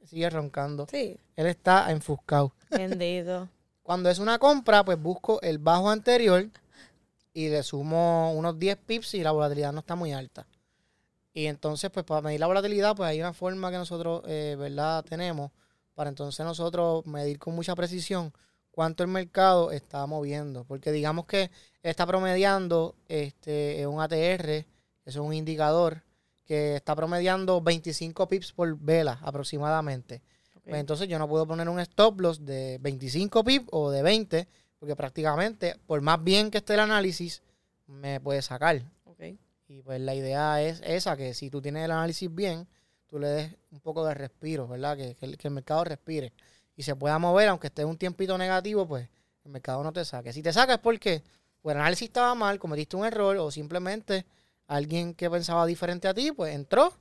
sigue 0.05 0.29
roncando. 0.29 0.87
Sí, 0.89 1.19
Él 1.35 1.45
está 1.45 1.91
enfuscado. 1.91 2.53
vendido. 2.71 3.49
Cuando 3.83 4.09
es 4.09 4.19
una 4.19 4.39
compra, 4.39 4.83
pues 4.85 4.99
busco 4.99 5.41
el 5.41 5.57
bajo 5.57 5.89
anterior 5.89 6.49
y 7.33 7.49
le 7.49 7.63
sumo 7.63 8.31
unos 8.33 8.57
10 8.57 8.77
pips 8.77 9.09
si 9.09 9.23
la 9.23 9.31
volatilidad 9.31 9.73
no 9.73 9.79
está 9.79 9.95
muy 9.95 10.13
alta. 10.13 10.47
Y 11.33 11.47
entonces, 11.47 11.89
pues 11.89 12.05
para 12.05 12.21
medir 12.21 12.39
la 12.39 12.47
volatilidad, 12.47 12.95
pues 12.95 13.09
hay 13.09 13.19
una 13.19 13.33
forma 13.33 13.71
que 13.71 13.77
nosotros, 13.77 14.21
eh, 14.27 14.55
¿verdad? 14.57 15.03
Tenemos 15.03 15.51
para 15.95 16.09
entonces 16.09 16.45
nosotros 16.45 17.05
medir 17.07 17.39
con 17.39 17.55
mucha 17.55 17.75
precisión 17.75 18.31
cuánto 18.73 19.03
el 19.03 19.09
mercado 19.09 19.71
está 19.71 20.05
moviendo. 20.07 20.65
Porque 20.65 20.91
digamos 20.91 21.25
que 21.25 21.51
está 21.83 22.05
promediando 22.05 22.95
este, 23.07 23.85
un 23.87 24.01
ATR, 24.01 24.49
eso 24.49 24.65
es 25.05 25.15
un 25.17 25.33
indicador, 25.33 26.03
que 26.45 26.75
está 26.75 26.95
promediando 26.95 27.61
25 27.61 28.27
pips 28.27 28.51
por 28.51 28.77
vela 28.77 29.19
aproximadamente. 29.21 30.21
Pues 30.65 30.79
entonces 30.79 31.09
yo 31.09 31.19
no 31.19 31.27
puedo 31.27 31.45
poner 31.45 31.67
un 31.67 31.79
stop 31.81 32.21
loss 32.21 32.45
de 32.45 32.77
25 32.81 33.43
pip 33.43 33.67
o 33.71 33.91
de 33.91 34.01
20, 34.01 34.47
porque 34.79 34.95
prácticamente, 34.95 35.75
por 35.85 35.99
más 36.01 36.23
bien 36.23 36.49
que 36.49 36.59
esté 36.59 36.75
el 36.75 36.79
análisis, 36.79 37.43
me 37.85 38.21
puede 38.21 38.41
sacar. 38.41 38.81
ok. 39.05 39.23
Y 39.67 39.81
pues 39.81 39.99
la 39.99 40.15
idea 40.15 40.61
es 40.61 40.81
esa, 40.85 41.17
que 41.17 41.33
si 41.33 41.49
tú 41.49 41.61
tienes 41.61 41.83
el 41.83 41.91
análisis 41.91 42.33
bien, 42.33 42.65
tú 43.07 43.19
le 43.19 43.27
des 43.27 43.55
un 43.71 43.81
poco 43.81 44.05
de 44.05 44.13
respiro, 44.13 44.67
¿verdad? 44.67 44.95
Que, 44.95 45.15
que 45.15 45.25
el, 45.25 45.37
que 45.37 45.49
el 45.49 45.53
mercado 45.53 45.83
respire 45.83 46.31
y 46.75 46.83
se 46.83 46.95
pueda 46.95 47.19
mover, 47.19 47.49
aunque 47.49 47.67
esté 47.67 47.85
un 47.85 47.97
tiempito 47.97 48.37
negativo, 48.37 48.87
pues 48.87 49.07
el 49.43 49.51
mercado 49.51 49.83
no 49.83 49.93
te 49.93 50.03
saque. 50.05 50.33
Si 50.33 50.41
te 50.41 50.53
saca 50.53 50.75
es 50.75 50.79
porque 50.79 51.23
o 51.61 51.71
el 51.71 51.77
análisis 51.77 52.09
estaba 52.09 52.35
mal, 52.35 52.59
cometiste 52.59 52.95
un 52.97 53.05
error, 53.05 53.37
o 53.37 53.49
simplemente 53.49 54.25
alguien 54.67 55.13
que 55.13 55.29
pensaba 55.29 55.65
diferente 55.65 56.07
a 56.07 56.13
ti, 56.13 56.31
pues 56.31 56.53
entró 56.53 56.93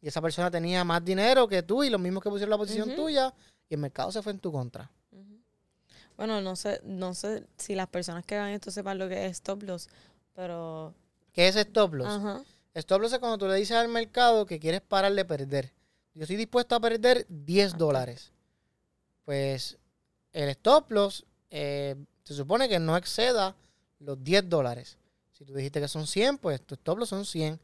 y 0.00 0.08
esa 0.08 0.22
persona 0.22 0.50
tenía 0.50 0.84
más 0.84 1.04
dinero 1.04 1.46
que 1.48 1.62
tú 1.62 1.84
y 1.84 1.90
los 1.90 2.00
mismos 2.00 2.22
que 2.22 2.30
pusieron 2.30 2.50
la 2.50 2.58
posición 2.58 2.94
tuya 2.94 3.32
y 3.68 3.74
el 3.74 3.80
mercado 3.80 4.10
se 4.12 4.22
fue 4.22 4.32
en 4.32 4.38
tu 4.38 4.52
contra. 4.52 4.90
Bueno, 6.16 6.40
no 6.40 6.56
sé, 6.56 6.80
no 6.82 7.12
sé 7.12 7.44
si 7.58 7.74
las 7.74 7.88
personas 7.88 8.24
que 8.24 8.36
hagan 8.36 8.50
esto 8.52 8.70
sepan 8.70 8.96
lo 8.96 9.06
que 9.06 9.26
es 9.26 9.32
stop 9.32 9.62
loss, 9.64 9.88
pero... 10.34 10.94
¿Qué 11.32 11.48
es 11.48 11.56
stop 11.56 11.92
loss? 11.92 12.08
Ajá. 12.08 12.42
Stop 12.72 13.02
loss 13.02 13.12
es 13.12 13.18
cuando 13.18 13.36
tú 13.36 13.46
le 13.46 13.54
dices 13.56 13.76
al 13.76 13.88
mercado 13.88 14.46
que 14.46 14.58
quieres 14.58 14.80
parar 14.80 15.12
de 15.14 15.24
perder. 15.26 15.72
Yo 16.14 16.22
estoy 16.22 16.36
dispuesto 16.36 16.74
a 16.74 16.80
perder 16.80 17.26
10 17.28 17.72
Ok. 17.74 17.78
dólares. 17.78 18.32
Pues 19.26 19.76
el 20.32 20.48
stop 20.50 20.90
loss 20.92 21.26
eh, 21.50 21.96
se 22.24 22.32
supone 22.32 22.68
que 22.70 22.78
no 22.78 22.96
exceda 22.96 23.54
los 23.98 24.22
10 24.24 24.48
dólares. 24.48 24.96
Si 25.32 25.44
tú 25.44 25.52
dijiste 25.52 25.80
que 25.82 25.88
son 25.88 26.06
100, 26.06 26.38
pues 26.38 26.62
tu 26.62 26.74
stop 26.76 26.98
loss 26.98 27.10
son 27.10 27.26
100. 27.26 27.60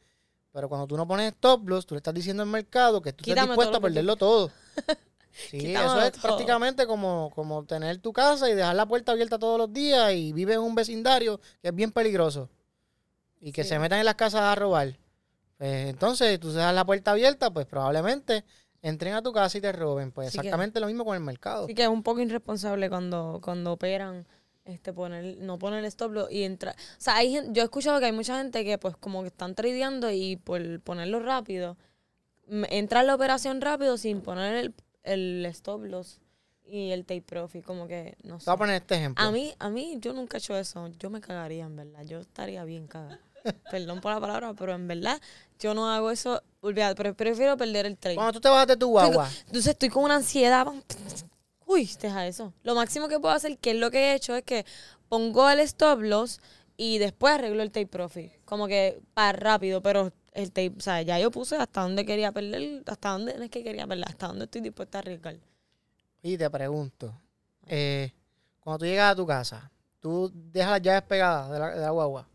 Pero 0.52 0.68
cuando 0.68 0.86
tú 0.86 0.98
no 0.98 1.08
pones 1.08 1.32
stop 1.32 1.66
loss, 1.66 1.86
tú 1.86 1.94
le 1.94 2.00
estás 2.00 2.12
diciendo 2.12 2.42
al 2.42 2.48
mercado 2.50 3.00
que 3.00 3.12
tú 3.14 3.22
estás 3.22 3.32
Quítame 3.32 3.52
dispuesto 3.52 3.70
todo 3.72 3.78
a 3.78 3.80
que 3.80 3.94
perderlo 3.94 4.16
todo. 4.16 4.50
Sí, 5.48 5.74
eso 5.74 5.98
es 6.02 6.12
todo. 6.12 6.20
prácticamente 6.20 6.86
como, 6.86 7.30
como 7.34 7.64
tener 7.64 7.96
tu 7.96 8.12
casa 8.12 8.50
y 8.50 8.54
dejar 8.54 8.76
la 8.76 8.84
puerta 8.84 9.12
abierta 9.12 9.38
todos 9.38 9.56
los 9.56 9.72
días 9.72 10.12
y 10.12 10.34
vives 10.34 10.56
en 10.56 10.60
un 10.60 10.74
vecindario 10.74 11.40
que 11.62 11.68
es 11.68 11.74
bien 11.74 11.90
peligroso 11.90 12.50
y 13.40 13.50
que 13.50 13.62
Sí. 13.62 13.70
se 13.70 13.78
metan 13.78 14.00
en 14.00 14.04
las 14.04 14.16
casas 14.16 14.42
a 14.42 14.54
robar. 14.54 14.94
Pues 15.56 15.88
entonces 15.88 16.38
tú 16.38 16.52
dejas 16.52 16.74
la 16.74 16.84
puerta 16.84 17.12
abierta, 17.12 17.50
pues 17.50 17.64
probablemente 17.64 18.44
entren 18.82 19.14
a 19.14 19.22
tu 19.22 19.32
casa 19.32 19.56
y 19.58 19.60
te 19.60 19.72
roben. 19.72 20.10
Pues 20.12 20.30
Sí 20.32 20.38
que- 20.38 20.40
exactamente 20.40 20.80
lo 20.80 20.86
mismo 20.86 21.04
con 21.04 21.14
el 21.16 21.22
mercado. 21.22 21.64
Así 21.64 21.74
que 21.74 21.82
es 21.84 21.88
un 21.88 22.02
poco 22.02 22.20
irresponsable 22.20 22.88
cuando, 22.90 23.40
cuando 23.42 23.72
operan, 23.72 24.26
este, 24.64 24.92
poner, 24.92 25.38
no 25.38 25.58
poner 25.58 25.84
stop 25.86 26.12
loss 26.12 26.30
y 26.30 26.42
entrar. 26.44 26.74
O 26.74 27.00
sea, 27.00 27.16
hay 27.16 27.34
yo 27.50 27.62
he 27.62 27.64
escuchado 27.64 27.98
que 28.00 28.06
hay 28.06 28.12
mucha 28.12 28.36
gente 28.38 28.64
que 28.64 28.78
pues 28.78 28.96
como 28.96 29.22
que 29.22 29.28
están 29.28 29.54
tradeando 29.54 30.10
y 30.10 30.36
por 30.36 30.80
ponerlo 30.80 31.20
rápido, 31.20 31.76
entra 32.70 33.00
en 33.00 33.06
la 33.06 33.14
operación 33.14 33.60
rápido 33.60 33.96
sin 33.96 34.20
poner 34.20 34.54
el, 34.56 34.74
el 35.04 35.46
stop 35.46 35.84
loss 35.84 36.20
y 36.64 36.90
el 36.90 37.04
take 37.04 37.22
profit, 37.22 37.64
como 37.64 37.86
que 37.86 38.16
no 38.22 38.38
sé. 38.40 38.46
voy 38.46 38.54
a 38.54 38.58
poner 38.58 38.74
este 38.82 38.94
ejemplo. 38.96 39.24
A 39.24 39.30
mí, 39.30 39.52
a 39.58 39.68
mí, 39.68 39.96
yo 40.00 40.12
nunca 40.12 40.36
he 40.36 40.38
hecho 40.38 40.56
eso. 40.56 40.88
Yo 40.98 41.10
me 41.10 41.20
cagaría, 41.20 41.64
en 41.64 41.76
verdad. 41.76 42.02
Yo 42.04 42.20
estaría 42.20 42.64
bien 42.64 42.86
cagada. 42.86 43.18
Perdón 43.70 44.00
por 44.00 44.12
la 44.12 44.20
palabra, 44.20 44.54
pero 44.54 44.74
en 44.74 44.86
verdad, 44.86 45.20
yo 45.58 45.74
no 45.74 45.90
hago 45.90 46.10
eso. 46.10 46.42
Olvídate, 46.60 46.94
pero 46.94 47.14
prefiero 47.14 47.56
perder 47.56 47.86
el 47.86 47.96
trade. 47.96 48.16
Cuando 48.16 48.32
tú 48.32 48.40
te 48.40 48.48
bajas 48.48 48.68
de 48.68 48.76
tu 48.76 48.88
guagua, 48.88 49.28
Entonces 49.46 49.72
estoy 49.72 49.88
con 49.88 50.04
una 50.04 50.16
ansiedad. 50.16 50.66
Uy, 51.66 51.90
deja 52.00 52.26
eso. 52.26 52.52
Lo 52.62 52.74
máximo 52.74 53.08
que 53.08 53.18
puedo 53.18 53.34
hacer, 53.34 53.58
que 53.58 53.70
es 53.70 53.76
lo 53.76 53.90
que 53.90 53.98
he 53.98 54.14
hecho, 54.14 54.34
es 54.34 54.44
que 54.44 54.64
pongo 55.08 55.48
el 55.50 55.60
stop 55.60 56.00
loss 56.00 56.40
y 56.76 56.98
después 56.98 57.34
arreglo 57.34 57.62
el 57.62 57.70
take 57.70 57.86
profit. 57.86 58.32
Como 58.44 58.66
que 58.66 59.00
para 59.14 59.32
rápido, 59.32 59.82
pero 59.82 60.12
el 60.32 60.48
tape, 60.50 60.74
o 60.76 60.80
sea, 60.80 61.02
ya 61.02 61.18
yo 61.18 61.30
puse 61.30 61.56
hasta 61.56 61.82
dónde 61.82 62.04
quería 62.04 62.32
perder, 62.32 62.82
hasta 62.86 63.10
dónde 63.10 63.36
no 63.36 63.44
es 63.44 63.50
que 63.50 63.62
quería 63.62 63.86
perder, 63.86 64.08
hasta 64.08 64.28
dónde 64.28 64.44
estoy 64.44 64.60
dispuesta 64.60 64.98
a 64.98 65.00
arriesgar. 65.00 65.36
y 66.22 66.36
te 66.36 66.48
pregunto, 66.50 67.12
eh, 67.66 68.12
cuando 68.60 68.78
tú 68.78 68.84
llegas 68.84 69.12
a 69.12 69.16
tu 69.16 69.26
casa, 69.26 69.70
tú 70.00 70.30
dejas 70.32 70.72
las 70.72 70.82
llaves 70.82 71.02
pegadas 71.02 71.50
de 71.50 71.58
la, 71.58 71.70
de 71.74 71.80
la 71.80 71.90
guagua. 71.90 72.28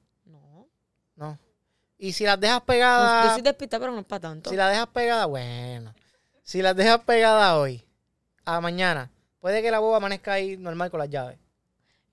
Y 1.98 2.14
si 2.14 2.24
las 2.26 2.40
dejas 2.40 2.62
pegadas... 2.62 3.26
yo 3.26 3.34
soy 3.34 3.42
despistada, 3.42 3.82
pero 3.82 3.92
no 3.94 4.00
es 4.00 4.06
para 4.06 4.20
tanto. 4.20 4.50
Si 4.50 4.56
la 4.56 4.70
dejas 4.70 4.88
pegada, 4.88 5.26
bueno. 5.26 5.94
Si 6.44 6.62
las 6.62 6.76
dejas 6.76 7.00
pegada 7.02 7.58
hoy, 7.58 7.84
a 8.46 8.62
mañana, 8.62 9.12
puede 9.40 9.62
que 9.62 9.72
la 9.72 9.80
boba 9.80 9.98
amanezca 9.98 10.34
ahí 10.34 10.58
normal 10.58 10.92
con 10.92 11.00
las 11.00 11.10
llaves. 11.10 11.38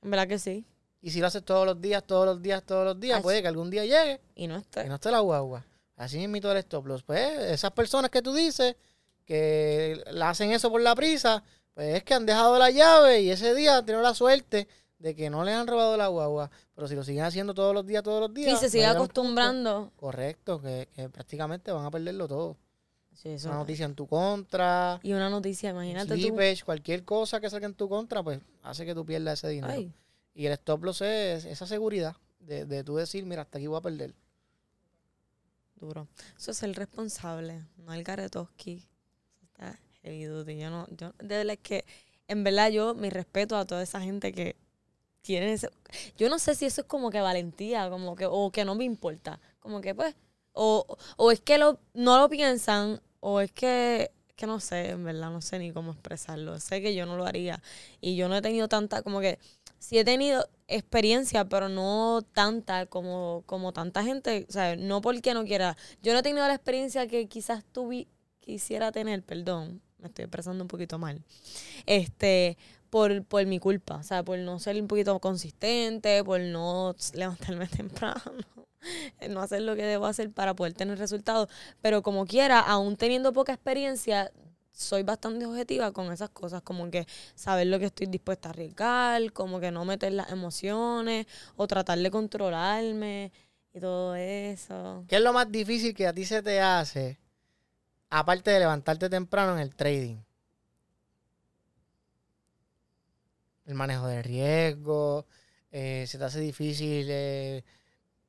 En 0.03 0.11
verdad 0.11 0.26
que 0.26 0.38
sí. 0.38 0.64
Y 1.00 1.11
si 1.11 1.21
lo 1.21 1.26
haces 1.26 1.45
todos 1.45 1.67
los 1.67 1.81
días, 1.81 2.03
todos 2.05 2.26
los 2.26 2.41
días, 2.41 2.62
todos 2.64 2.85
los 2.85 2.99
días, 2.99 3.21
puede 3.21 3.43
que 3.43 3.49
algún 3.49 3.71
día 3.71 3.85
llegue 3.85 4.21
Y 4.35 4.47
no 4.47 4.57
y 4.57 4.61
está. 4.61 4.85
no 4.85 4.95
esté 4.95 5.11
la 5.11 5.21
guagua. 5.21 5.64
Así 5.97 6.26
mismo 6.26 6.50
el 6.50 6.57
stop 6.59 6.87
loss. 6.87 7.03
Pues 7.03 7.38
esas 7.50 7.71
personas 7.73 8.11
que 8.11 8.23
tú 8.23 8.35
dices 8.35 8.76
que 9.25 10.03
la 10.11 10.31
hacen 10.31 10.50
eso 10.53 10.71
por 10.71 10.81
la 10.81 10.95
prisa, 10.95 11.43
pues 11.75 11.97
es 11.97 12.05
que 12.05 12.14
han 12.14 12.26
dejado 12.26 12.59
la 12.59 12.71
llave 12.71 13.21
y 13.21 13.31
ese 13.31 13.55
día 13.55 13.76
han 13.76 13.87
tenido 13.87 14.03
la 14.03 14.14
suerte 14.14 14.67
de 15.04 15.14
que 15.14 15.28
no 15.28 15.44
les 15.44 15.54
han 15.54 15.66
robado 15.66 15.99
la 15.99 16.08
guagua. 16.08 16.50
Pero 16.75 16.88
si 16.88 16.94
lo 16.94 17.04
siguen 17.04 17.25
haciendo 17.25 17.52
todos 17.52 17.75
los 17.75 17.87
días, 17.87 18.02
todos 18.02 18.23
los 18.23 18.32
días. 18.32 18.58
Sí, 18.58 18.64
se 18.64 18.70
sigue 18.70 18.87
acostumbrando. 18.87 19.92
Correcto, 19.96 20.62
que, 20.62 20.88
que 20.96 21.11
prácticamente 21.11 21.70
van 21.73 21.84
a 21.84 21.90
perderlo 21.90 22.26
todo. 22.26 22.56
Sí, 23.12 23.28
eso 23.28 23.49
Una 23.49 23.56
no. 23.58 23.61
noticia 23.64 23.84
en 23.84 23.94
tu 23.94 24.06
contra, 24.06 24.99
Y 25.02 25.12
una 25.12 25.28
noticia, 25.28 25.70
imagínate 25.70 26.08
tú. 26.14 26.20
slippage, 26.20 26.64
cualquier 26.64 27.04
cosa 27.04 27.38
que 27.38 27.50
salga 27.50 27.66
en 27.66 27.75
tu 27.75 27.87
contra, 27.88 28.23
pues 28.23 28.40
hace 28.62 28.87
que 28.87 28.94
tú 28.94 29.04
pierdas 29.04 29.38
ese 29.40 29.49
dinero. 29.50 29.73
Ay, 29.75 29.92
Y 30.34 30.46
el 30.46 30.52
stop 30.54 30.82
loss 30.82 31.02
es 31.02 31.44
esa 31.44 31.66
seguridad 31.66 32.16
de, 32.40 32.64
de 32.64 32.82
tú 32.82 32.96
decir, 32.96 33.26
mira, 33.26 33.42
hasta 33.42 33.58
aquí 33.58 33.66
voy 33.66 33.76
a 33.78 33.82
perder. 33.82 34.14
duro. 35.76 36.08
Eso 36.38 36.50
es 36.52 36.62
el 36.62 36.75
responsable, 36.75 37.62
no 37.76 37.92
el 37.92 38.02
Garetoski. 38.04 38.88
Está 39.42 39.78
heavy 40.02 40.25
duty. 40.25 40.56
Yo 40.58 40.70
no, 40.70 40.87
yo, 40.96 41.12
de 41.18 41.37
verdad 41.37 41.52
es 41.52 41.58
que, 41.61 41.84
en 42.26 42.42
verdad, 42.42 42.70
yo 42.70 42.94
mi 42.94 43.11
respeto 43.11 43.56
a 43.56 43.66
toda 43.66 43.82
esa 43.82 44.00
gente 44.00 44.32
que 44.32 44.56
tiene 45.25 45.52
ese. 45.54 45.71
Yo 46.16 46.28
no 46.28 46.38
sé 46.38 46.54
si 46.54 46.66
eso 46.66 46.83
es 46.83 46.87
como 46.87 47.11
que 47.11 47.21
valentía, 47.21 47.88
como 47.90 48.16
que, 48.16 48.26
o 48.31 48.50
que 48.50 48.64
no 48.64 48.75
me 48.75 48.85
importa. 48.85 49.40
Como 49.61 49.81
que, 49.81 49.95
pues, 49.95 50.14
o, 50.52 50.87
o 51.16 51.31
es 51.31 51.40
que 51.40 51.59
lo, 51.59 51.78
no 51.95 52.19
lo 52.19 52.28
piensan, 52.28 53.00
o 53.21 53.40
es 53.40 53.52
que, 53.52 54.12
que 54.37 54.47
no 54.47 54.61
sé, 54.61 54.90
en 54.90 55.04
verdad, 55.04 55.31
no 55.31 55.40
sé 55.40 55.59
ni 55.59 55.73
cómo 55.73 55.93
expresarlo. 55.93 56.59
Sé 56.61 56.83
que 56.83 56.95
yo 56.95 57.07
no 57.07 57.16
lo 57.16 57.26
haría. 57.26 57.62
Y 58.00 58.16
yo 58.16 58.28
no 58.28 58.37
he 58.37 58.43
tenido 58.43 58.69
tanta, 58.69 59.02
como 59.02 59.21
que, 59.21 59.38
sí 59.78 59.99
he 59.99 60.04
tenido 60.04 60.49
experiencia, 60.69 61.45
pero 61.49 61.69
no 61.69 62.23
tanta 62.33 62.87
como, 62.87 63.43
como 63.47 63.73
tanta 63.73 64.02
gente, 64.04 64.47
o 64.49 64.52
sea, 64.52 64.76
no 64.76 65.00
porque 65.00 65.35
no 65.35 65.45
quiera. 65.45 65.76
Yo 66.02 66.12
no 66.12 66.21
he 66.21 66.23
tenido 66.23 66.47
la 66.47 66.54
experiencia 66.54 67.07
que 67.07 67.28
quizás 67.28 67.64
tú 67.73 67.88
vi- 67.88 68.09
quisiera 68.40 68.93
tener, 68.93 69.23
perdón, 69.23 69.83
me 70.04 70.08
estoy 70.08 70.25
expresando 70.25 70.62
un 70.62 70.68
poquito 70.68 70.99
mal, 70.99 71.23
este, 71.87 72.58
por, 72.90 73.25
por 73.25 73.44
mi 73.46 73.58
culpa, 73.58 73.96
o 73.96 74.02
sea, 74.02 74.23
por 74.23 74.38
no 74.38 74.58
ser 74.58 74.80
un 74.80 74.87
poquito 74.87 75.18
consistente, 75.18 76.23
por 76.23 76.40
no 76.40 76.94
levantarme 77.14 77.66
temprano, 77.76 78.20
no 79.30 79.40
hacer 79.40 79.62
lo 79.62 79.75
que 79.75 79.82
debo 79.82 80.04
hacer 80.04 80.30
para 80.30 80.54
poder 80.54 80.75
tener 80.75 80.99
resultados, 80.99 81.49
pero 81.80 82.02
como 82.02 82.26
quiera, 82.26 82.61
aún 82.61 82.96
teniendo 82.96 83.32
poca 83.32 83.54
experiencia, 83.54 84.30
soy 84.73 85.04
bastante 85.04 85.46
objetiva 85.46 85.92
con 85.92 86.12
esas 86.12 86.28
cosas, 86.30 86.61
como 86.61 86.90
que 86.90 87.06
saber 87.34 87.68
lo 87.68 87.78
que 87.78 87.87
estoy 87.87 88.06
dispuesta 88.06 88.50
a 88.50 88.52
arriesgar, 88.52 89.32
como 89.32 89.58
que 89.58 89.70
no 89.70 89.87
meter 89.87 90.12
las 90.12 90.30
emociones 90.30 91.26
o 91.56 91.66
tratar 91.66 91.99
de 91.99 92.11
controlarme 92.11 93.32
y 93.73 93.80
todo 93.80 94.14
eso. 94.16 95.04
¿Qué 95.08 95.16
es 95.16 95.23
lo 95.23 95.32
más 95.32 95.50
difícil 95.50 95.94
que 95.94 96.06
a 96.06 96.12
ti 96.12 96.25
se 96.26 96.42
te 96.42 96.61
hace, 96.61 97.18
aparte 98.14 98.50
de 98.52 98.61
levantarte 98.61 99.11
temprano 99.11 99.54
en 99.54 99.59
el 99.59 99.75
trading? 99.75 100.18
El 103.66 103.75
manejo 103.75 104.06
de 104.06 104.23
riesgo, 104.23 105.26
eh, 105.73 106.04
se 106.06 106.18
te 106.18 106.25
hace 106.25 106.38
difícil 106.38 107.06
eh, 107.11 107.64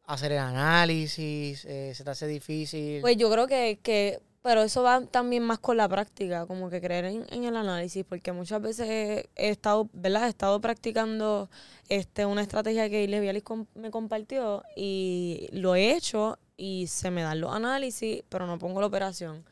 hacer 0.06 0.32
el 0.32 0.40
análisis, 0.40 1.66
eh, 1.66 1.94
se 1.94 2.04
te 2.04 2.10
hace 2.10 2.26
difícil... 2.26 3.02
Pues 3.02 3.16
yo 3.18 3.30
creo 3.30 3.46
que, 3.46 3.78
que, 3.84 4.22
pero 4.42 4.64
eso 4.64 4.82
va 4.82 5.06
también 5.06 5.44
más 5.44 5.60
con 5.60 5.78
la 5.78 5.88
práctica, 5.88 6.48
como 6.48 6.70
que 6.72 6.82
creer 6.82 7.06
en, 7.06 7.44
el 7.44 7.56
análisis, 7.56 8.04
porque 8.06 8.32
muchas 8.32 8.62
veces 8.62 8.88
he, 8.90 9.30
estado, 9.36 9.88
¿verdad? 9.94 10.26
He 10.26 10.30
estado 10.30 10.60
practicando 10.62 11.50
este 11.90 12.26
una 12.26 12.42
estrategia 12.42 12.90
que 12.90 13.42
com- 13.44 13.68
me 13.76 13.92
compartió 13.92 14.64
y 14.76 15.48
lo 15.52 15.76
he 15.76 15.96
hecho 15.96 16.40
y 16.58 16.88
se 16.88 17.12
me 17.12 17.22
dan 17.22 17.42
los 17.42 17.54
análisis, 17.54 18.24
pero 18.30 18.48
no 18.48 18.58
pongo 18.58 18.82
la 18.82 18.88
operación. 18.88 19.46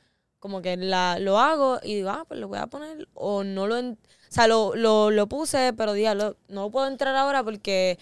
Como 0.44 0.62
que 0.62 0.76
la, 0.76 1.20
lo 1.20 1.40
hago 1.40 1.80
y 1.84 1.96
digo, 1.96 2.10
ah, 2.10 2.26
pues 2.28 2.38
lo 2.38 2.50
voy 2.50 2.58
a 2.60 2.68
poner, 2.68 3.08
o 3.14 3.46
no 3.46 3.66
lo, 3.66 3.80
o 3.80 3.96
sea, 4.28 4.46
lo, 4.46 4.76
lo, 4.76 5.10
lo 5.10 5.28
puse, 5.28 5.72
pero 5.72 5.94
diablo, 5.94 6.36
no 6.50 6.64
lo 6.64 6.70
puedo 6.70 6.86
entrar 6.90 7.16
ahora 7.16 7.46
porque 7.46 7.98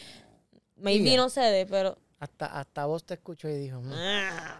maybe 0.76 1.04
Tibia. 1.04 1.18
no 1.18 1.30
cede, 1.30 1.68
pero... 1.68 2.00
hasta, 2.18 2.48
hasta 2.48 2.86
vos 2.88 3.04
te 3.04 3.14
escucho 3.14 3.48
y 3.48 3.54
dijo... 3.54 3.80
"Mm". 3.80 3.92
ah, 3.94 4.60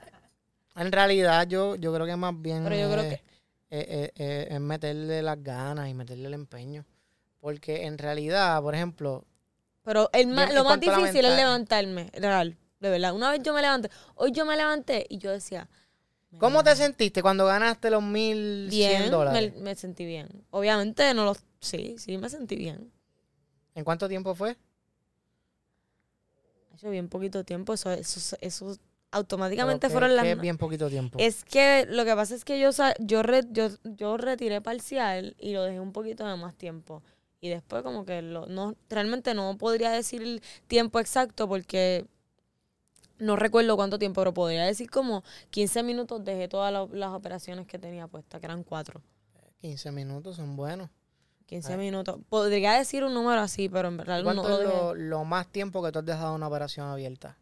En 0.76 0.92
realidad 0.92 1.48
yo, 1.48 1.76
yo 1.76 1.92
creo 1.92 2.06
que 2.06 2.16
más 2.16 2.40
bien 2.40 2.64
Pero 2.66 2.76
yo 2.76 2.92
creo 2.92 3.02
es, 3.04 3.20
que- 3.20 3.24
es- 3.72 3.88
es- 3.90 4.12
es- 4.16 4.52
es 4.52 4.60
meterle 4.60 5.24
las 5.24 5.42
ganas 5.42 5.90
y 5.90 5.96
meterle 5.96 6.28
el 6.28 6.36
empeño. 6.36 6.86
Porque 7.40 7.86
en 7.88 7.98
realidad, 7.98 8.62
por 8.62 8.76
ejemplo, 8.76 9.26
Pero 9.82 10.08
el 10.14 10.28
más, 10.28 10.54
lo 10.54 10.64
más 10.64 10.80
difícil 10.80 11.26
es 11.26 11.36
levantarme, 11.36 12.12
real, 12.14 12.56
de 12.80 12.90
verdad. 12.92 13.16
Una 13.16 13.32
vez 13.32 13.42
yo 13.42 13.56
me 13.56 13.62
levanté, 13.64 13.90
hoy 14.14 14.32
yo 14.32 14.46
me 14.46 14.56
levanté 14.56 15.08
y 15.10 15.18
yo 15.18 15.32
decía, 15.32 15.68
¿cómo 16.38 16.64
te 16.64 16.76
sentiste 16.76 17.22
cuando 17.22 17.46
ganaste 17.46 17.90
los 17.90 18.02
1100 18.04 18.70
bien, 18.70 19.04
me, 19.04 19.10
dólares? 19.10 19.56
me 19.58 19.76
sentí 19.76 20.06
bien. 20.06 20.28
Obviamente 20.52 21.14
no 21.14 21.26
lo, 21.26 21.36
sí, 21.60 21.96
sí 21.98 22.18
me 22.18 22.30
sentí 22.30 22.56
bien. 22.56 22.92
¿En 23.76 23.84
cuánto 23.84 24.08
tiempo 24.10 24.36
fue? 24.36 24.58
Hecho 26.74 26.90
bien 26.90 27.10
poquito 27.10 27.44
tiempo, 27.44 27.74
eso, 27.74 27.92
eso, 27.92 28.38
eso 28.42 28.78
automáticamente 29.12 29.88
que- 29.88 29.92
fueron 29.94 30.16
las... 30.16 30.24
que 30.26 30.32
es 30.32 30.42
bien 30.42 30.58
poquito 30.58 30.90
tiempo. 30.90 31.20
Es 31.20 31.44
que 31.44 31.86
lo 31.90 32.06
que 32.06 32.16
pasa 32.16 32.34
es 32.36 32.46
que 32.46 32.60
yo, 32.60 32.70
yo, 33.00 33.22
yo, 33.52 33.70
yo 33.84 34.18
retiré 34.18 34.62
parcial 34.62 35.36
y 35.40 35.54
lo 35.54 35.64
dejé 35.64 35.80
un 35.80 35.92
poquito 35.92 36.26
de 36.26 36.36
más 36.38 36.56
tiempo. 36.56 37.04
Y 37.42 37.50
después 37.50 37.84
como 37.84 38.06
que 38.06 38.22
lo, 38.22 38.46
no, 38.46 38.76
realmente 38.90 39.34
no 39.34 39.58
podría 39.58 39.92
decir 39.92 40.22
el 40.22 40.42
tiempo 40.68 41.00
exacto 41.00 41.48
porque 41.48 42.06
no 43.22 43.36
recuerdo 43.36 43.76
cuánto 43.76 43.98
tiempo, 44.00 44.22
pero 44.22 44.34
podría 44.34 44.66
decir 44.66 44.90
como 44.90 45.24
15 45.50 45.84
minutos 45.84 46.24
dejé 46.24 46.48
todas 46.48 46.72
la- 46.74 46.88
las 46.92 47.12
operaciones 47.14 47.68
que 47.68 47.80
tenía 47.80 48.08
puestas, 48.08 48.40
que 48.40 48.46
eran 48.46 48.64
cuatro. 48.64 49.02
15 49.62 49.92
minutos 49.92 50.36
son 50.38 50.56
buenos. 50.56 50.90
15 51.46 51.74
Ah. 51.74 51.78
minutos. 51.78 52.18
Podría 52.30 52.74
decir 52.74 53.04
un 53.04 53.14
número 53.14 53.42
así, 53.42 53.68
pero 53.70 53.88
en 53.90 53.98
verdad 53.98 54.20
no 54.20 54.24
¿Cuánto 54.24 54.48
lo 54.50 54.60
es 54.62 54.64
lo, 54.68 54.96
lo 54.96 55.24
más 55.26 55.48
tiempo 55.48 55.84
que 55.84 55.92
tú 55.92 56.00
has 56.00 56.06
dejado 56.06 56.34
una 56.34 56.48
operación 56.48 56.88
abierta? 56.88 57.38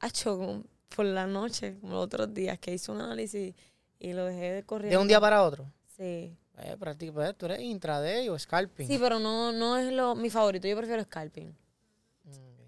Hacho, 0.00 0.62
por 0.94 1.06
la 1.06 1.26
noche, 1.26 1.78
como 1.80 1.94
los 1.94 2.04
otros 2.04 2.32
días, 2.34 2.58
que 2.58 2.74
hice 2.74 2.92
un 2.92 3.00
análisis 3.00 3.54
y 3.98 4.12
lo 4.12 4.26
dejé 4.26 4.52
de 4.52 4.62
correr. 4.64 4.90
¿De 4.90 4.98
un 4.98 5.08
día 5.08 5.20
para 5.20 5.42
otro? 5.42 5.64
Sí. 5.96 6.36
Eh, 6.58 6.76
prácticamente, 6.78 7.34
tú 7.34 7.46
eres 7.46 7.60
intraday 7.60 8.28
o 8.28 8.38
scalping. 8.38 8.86
Sí, 8.86 8.98
pero 8.98 9.18
no, 9.18 9.50
no 9.50 9.76
es 9.76 9.92
lo 9.92 10.14
mi 10.14 10.30
favorito. 10.30 10.68
Yo 10.68 10.76
prefiero 10.76 11.02
scalping. 11.02 11.56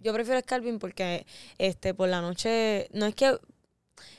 Yo 0.07 0.13
prefiero 0.13 0.41
scalping 0.41 0.79
porque 0.79 1.27
este 1.59 1.93
por 1.93 2.09
la 2.09 2.21
noche 2.21 2.89
no 2.93 3.07
es 3.07 3.15
que 3.17 3.37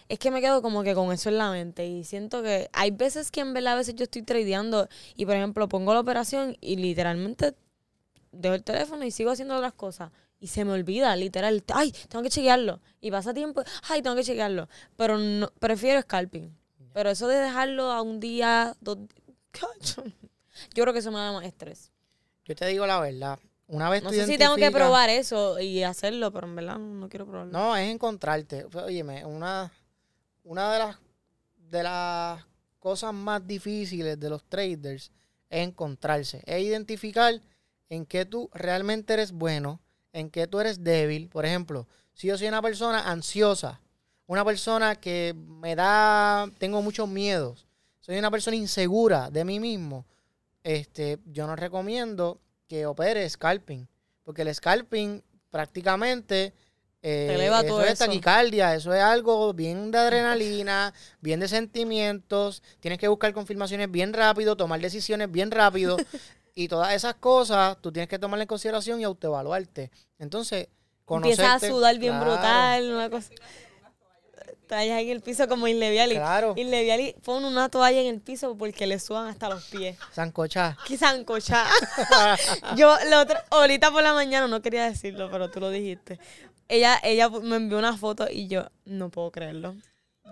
es 0.09 0.19
que 0.19 0.31
me 0.31 0.41
quedo 0.41 0.61
como 0.61 0.83
que 0.83 0.93
con 0.93 1.13
eso 1.13 1.29
en 1.29 1.37
la 1.37 1.49
mente 1.49 1.87
y 1.87 2.03
siento 2.03 2.43
que 2.43 2.69
hay 2.73 2.91
veces 2.91 3.31
que 3.31 3.39
en 3.39 3.53
verdad 3.53 3.71
a 3.71 3.75
veces 3.77 3.95
yo 3.95 4.03
estoy 4.03 4.21
tradeando 4.23 4.89
y 5.15 5.25
por 5.25 5.35
ejemplo 5.35 5.69
pongo 5.69 5.93
la 5.93 6.01
operación 6.01 6.57
y 6.59 6.75
literalmente 6.75 7.55
dejo 8.33 8.55
el 8.55 8.65
teléfono 8.65 9.05
y 9.05 9.11
sigo 9.11 9.31
haciendo 9.31 9.55
otras 9.55 9.71
cosas 9.71 10.11
y 10.41 10.47
se 10.47 10.65
me 10.65 10.73
olvida, 10.73 11.15
literal, 11.15 11.63
ay, 11.73 11.93
tengo 12.09 12.21
que 12.21 12.31
chequearlo 12.31 12.81
y 12.99 13.09
pasa 13.09 13.33
tiempo, 13.33 13.63
ay, 13.87 14.01
tengo 14.01 14.17
que 14.17 14.25
chequearlo, 14.25 14.67
pero 14.97 15.17
no 15.17 15.53
prefiero 15.57 16.01
scalping. 16.01 16.53
Pero 16.91 17.11
eso 17.11 17.29
de 17.29 17.37
dejarlo 17.37 17.93
a 17.93 18.01
un 18.01 18.19
día, 18.19 18.75
dos. 18.81 18.97
Yo 20.73 20.83
creo 20.83 20.91
que 20.91 20.99
eso 20.99 21.11
me 21.13 21.19
da 21.19 21.31
más 21.31 21.45
estrés. 21.45 21.93
Yo 22.43 22.55
te 22.55 22.65
digo 22.65 22.85
la 22.85 22.99
verdad. 22.99 23.39
Una 23.67 23.89
vez 23.89 24.01
No 24.01 24.09
tú 24.09 24.15
sé 24.15 24.25
si 24.25 24.37
tengo 24.37 24.55
que 24.55 24.71
probar 24.71 25.09
eso 25.09 25.59
y 25.59 25.83
hacerlo, 25.83 26.31
pero 26.31 26.47
en 26.47 26.55
verdad 26.55 26.77
no, 26.77 26.93
no 26.93 27.09
quiero 27.09 27.25
probarlo. 27.25 27.51
No, 27.51 27.75
es 27.75 27.89
encontrarte. 27.89 28.65
Óyeme, 28.73 29.25
una, 29.25 29.71
una 30.43 30.71
de 30.71 30.79
las 30.79 30.97
de 31.69 31.83
las 31.83 32.45
cosas 32.79 33.13
más 33.13 33.45
difíciles 33.45 34.19
de 34.19 34.29
los 34.29 34.43
traders 34.45 35.11
es 35.49 35.67
encontrarse, 35.67 36.41
es 36.45 36.63
identificar 36.63 37.41
en 37.89 38.05
qué 38.05 38.25
tú 38.25 38.49
realmente 38.53 39.13
eres 39.13 39.31
bueno, 39.31 39.79
en 40.13 40.29
qué 40.29 40.47
tú 40.47 40.59
eres 40.59 40.83
débil. 40.83 41.29
Por 41.29 41.45
ejemplo, 41.45 41.87
si 42.13 42.27
yo 42.27 42.37
soy 42.37 42.47
una 42.47 42.61
persona 42.61 43.09
ansiosa, 43.09 43.81
una 44.25 44.43
persona 44.43 44.95
que 44.95 45.33
me 45.35 45.75
da, 45.75 46.49
tengo 46.57 46.81
muchos 46.81 47.07
miedos, 47.07 47.65
soy 47.99 48.17
una 48.17 48.31
persona 48.31 48.57
insegura 48.57 49.29
de 49.29 49.45
mí 49.45 49.59
mismo, 49.59 50.05
este, 50.63 51.19
yo 51.25 51.47
no 51.47 51.55
recomiendo 51.55 52.39
que 52.67 52.85
opere 52.85 53.27
scalping, 53.29 53.87
porque 54.23 54.41
el 54.43 54.53
scalping 54.53 55.23
prácticamente 55.49 56.53
eh, 57.01 57.31
eleva 57.33 57.59
eso 57.59 57.67
todo 57.69 57.83
es 57.83 57.93
eso. 57.93 58.05
taquicardia, 58.05 58.75
eso 58.75 58.93
es 58.93 59.01
algo 59.01 59.53
bien 59.53 59.91
de 59.91 59.97
adrenalina, 59.99 60.93
bien 61.21 61.39
de 61.39 61.47
sentimientos, 61.47 62.61
tienes 62.79 62.99
que 62.99 63.07
buscar 63.07 63.33
confirmaciones 63.33 63.89
bien 63.89 64.13
rápido, 64.13 64.57
tomar 64.57 64.79
decisiones 64.81 65.31
bien 65.31 65.51
rápido 65.51 65.97
y 66.55 66.67
todas 66.67 66.93
esas 66.93 67.15
cosas 67.15 67.77
tú 67.81 67.91
tienes 67.91 68.09
que 68.09 68.19
tomarlas 68.19 68.43
en 68.45 68.47
consideración 68.47 68.99
y 68.99 69.03
autoevaluarte. 69.03 69.91
Entonces, 70.19 70.67
Empiezas 71.09 71.45
a 71.45 71.55
conocerte- 71.59 71.69
sudar 71.69 71.97
bien 71.99 72.13
claro, 72.13 72.31
brutal, 72.31 72.91
una 72.91 73.09
cosa. 73.09 73.31
Toallas 74.67 75.01
en 75.01 75.09
el 75.09 75.21
piso 75.21 75.47
como 75.47 75.67
Inleviali. 75.67 76.15
Claro. 76.15 76.53
Inleviali 76.55 77.15
pone 77.23 77.47
una 77.47 77.69
toalla 77.69 77.99
en 78.01 78.07
el 78.07 78.21
piso 78.21 78.55
porque 78.57 78.85
le 78.85 78.99
suban 78.99 79.27
hasta 79.27 79.49
los 79.49 79.65
pies. 79.65 79.97
Sancochá. 80.11 80.77
Qué 80.85 80.97
sancocha. 80.97 81.65
Yo, 82.75 82.95
la 83.09 83.21
otra, 83.21 83.43
ahorita 83.49 83.91
por 83.91 84.03
la 84.03 84.13
mañana, 84.13 84.47
no 84.47 84.61
quería 84.61 84.85
decirlo, 84.85 85.29
pero 85.31 85.49
tú 85.49 85.59
lo 85.59 85.69
dijiste. 85.69 86.19
Ella, 86.67 86.99
ella 87.01 87.29
me 87.29 87.55
envió 87.55 87.77
una 87.77 87.95
foto 87.95 88.27
y 88.29 88.47
yo 88.47 88.67
no 88.83 89.09
puedo 89.09 89.31
creerlo. 89.31 89.75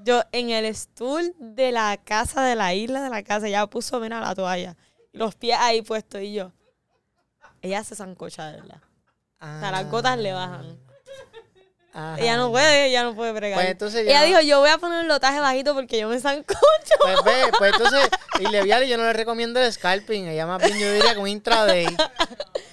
Yo 0.04 0.22
en 0.34 0.50
el 0.50 0.76
stool 0.76 1.34
de 1.40 1.72
la 1.72 1.96
casa, 2.04 2.44
de 2.44 2.56
la 2.56 2.74
isla 2.74 3.02
de 3.02 3.10
la 3.10 3.24
casa, 3.24 3.48
ella 3.48 3.66
puso, 3.68 4.00
mira, 4.02 4.20
la 4.20 4.36
toalla. 4.36 4.76
Los 5.14 5.36
pies 5.36 5.58
ahí 5.58 5.82
puestos 5.82 6.22
y 6.22 6.34
yo. 6.34 6.52
Ella 7.62 7.84
se 7.86 7.96
sancocha, 7.96 8.52
de 8.52 8.62
verdad. 8.62 8.82
O 9.40 9.60
sea, 9.60 9.72
las 9.72 9.90
gotas 9.90 10.18
le 10.18 10.34
bajan. 10.34 10.78
Ajá. 11.98 12.20
Ella 12.20 12.36
no 12.36 12.52
puede, 12.52 12.88
ella 12.88 13.04
no 13.04 13.16
puede 13.16 13.32
bregar. 13.32 13.58
Pues 13.58 13.70
entonces 13.72 14.02
ella 14.02 14.20
ya- 14.20 14.24
dijo, 14.24 14.42
yo 14.42 14.60
voy 14.60 14.70
a 14.70 14.78
poner 14.78 15.00
el 15.02 15.08
lotaje 15.08 15.40
bajito 15.40 15.74
porque 15.74 15.98
yo 15.98 16.10
me 16.10 16.20
sancocho. 16.20 16.60
Pues 17.02 17.24
ve, 17.24 17.32
pues 17.58 17.72
entonces, 17.74 18.10
y 18.42 18.48
Leviali 18.52 18.90
yo 18.90 18.98
no 18.98 19.04
le 19.06 19.14
recomiendo 19.14 19.62
el 19.62 19.72
scalping. 19.72 20.28
Ella 20.28 20.46
más 20.46 20.62
bien 20.62 20.78
yo 20.78 20.92
diría 20.92 21.18
un 21.18 21.28
intraday. 21.30 21.88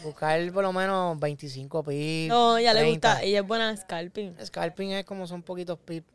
Buscar 0.02 0.50
por 0.52 0.64
lo 0.64 0.72
menos 0.72 1.20
25 1.20 1.84
pips. 1.84 2.28
No, 2.30 2.56
ella 2.58 2.74
le 2.74 2.80
30. 2.80 3.08
gusta, 3.12 3.22
ella 3.22 3.38
es 3.40 3.46
buena 3.46 3.70
en 3.70 3.76
scalping. 3.78 4.36
Scalping 4.44 4.90
es 4.90 5.04
como 5.04 5.28
son 5.28 5.42
poquitos 5.44 5.78
pips. 5.78 6.10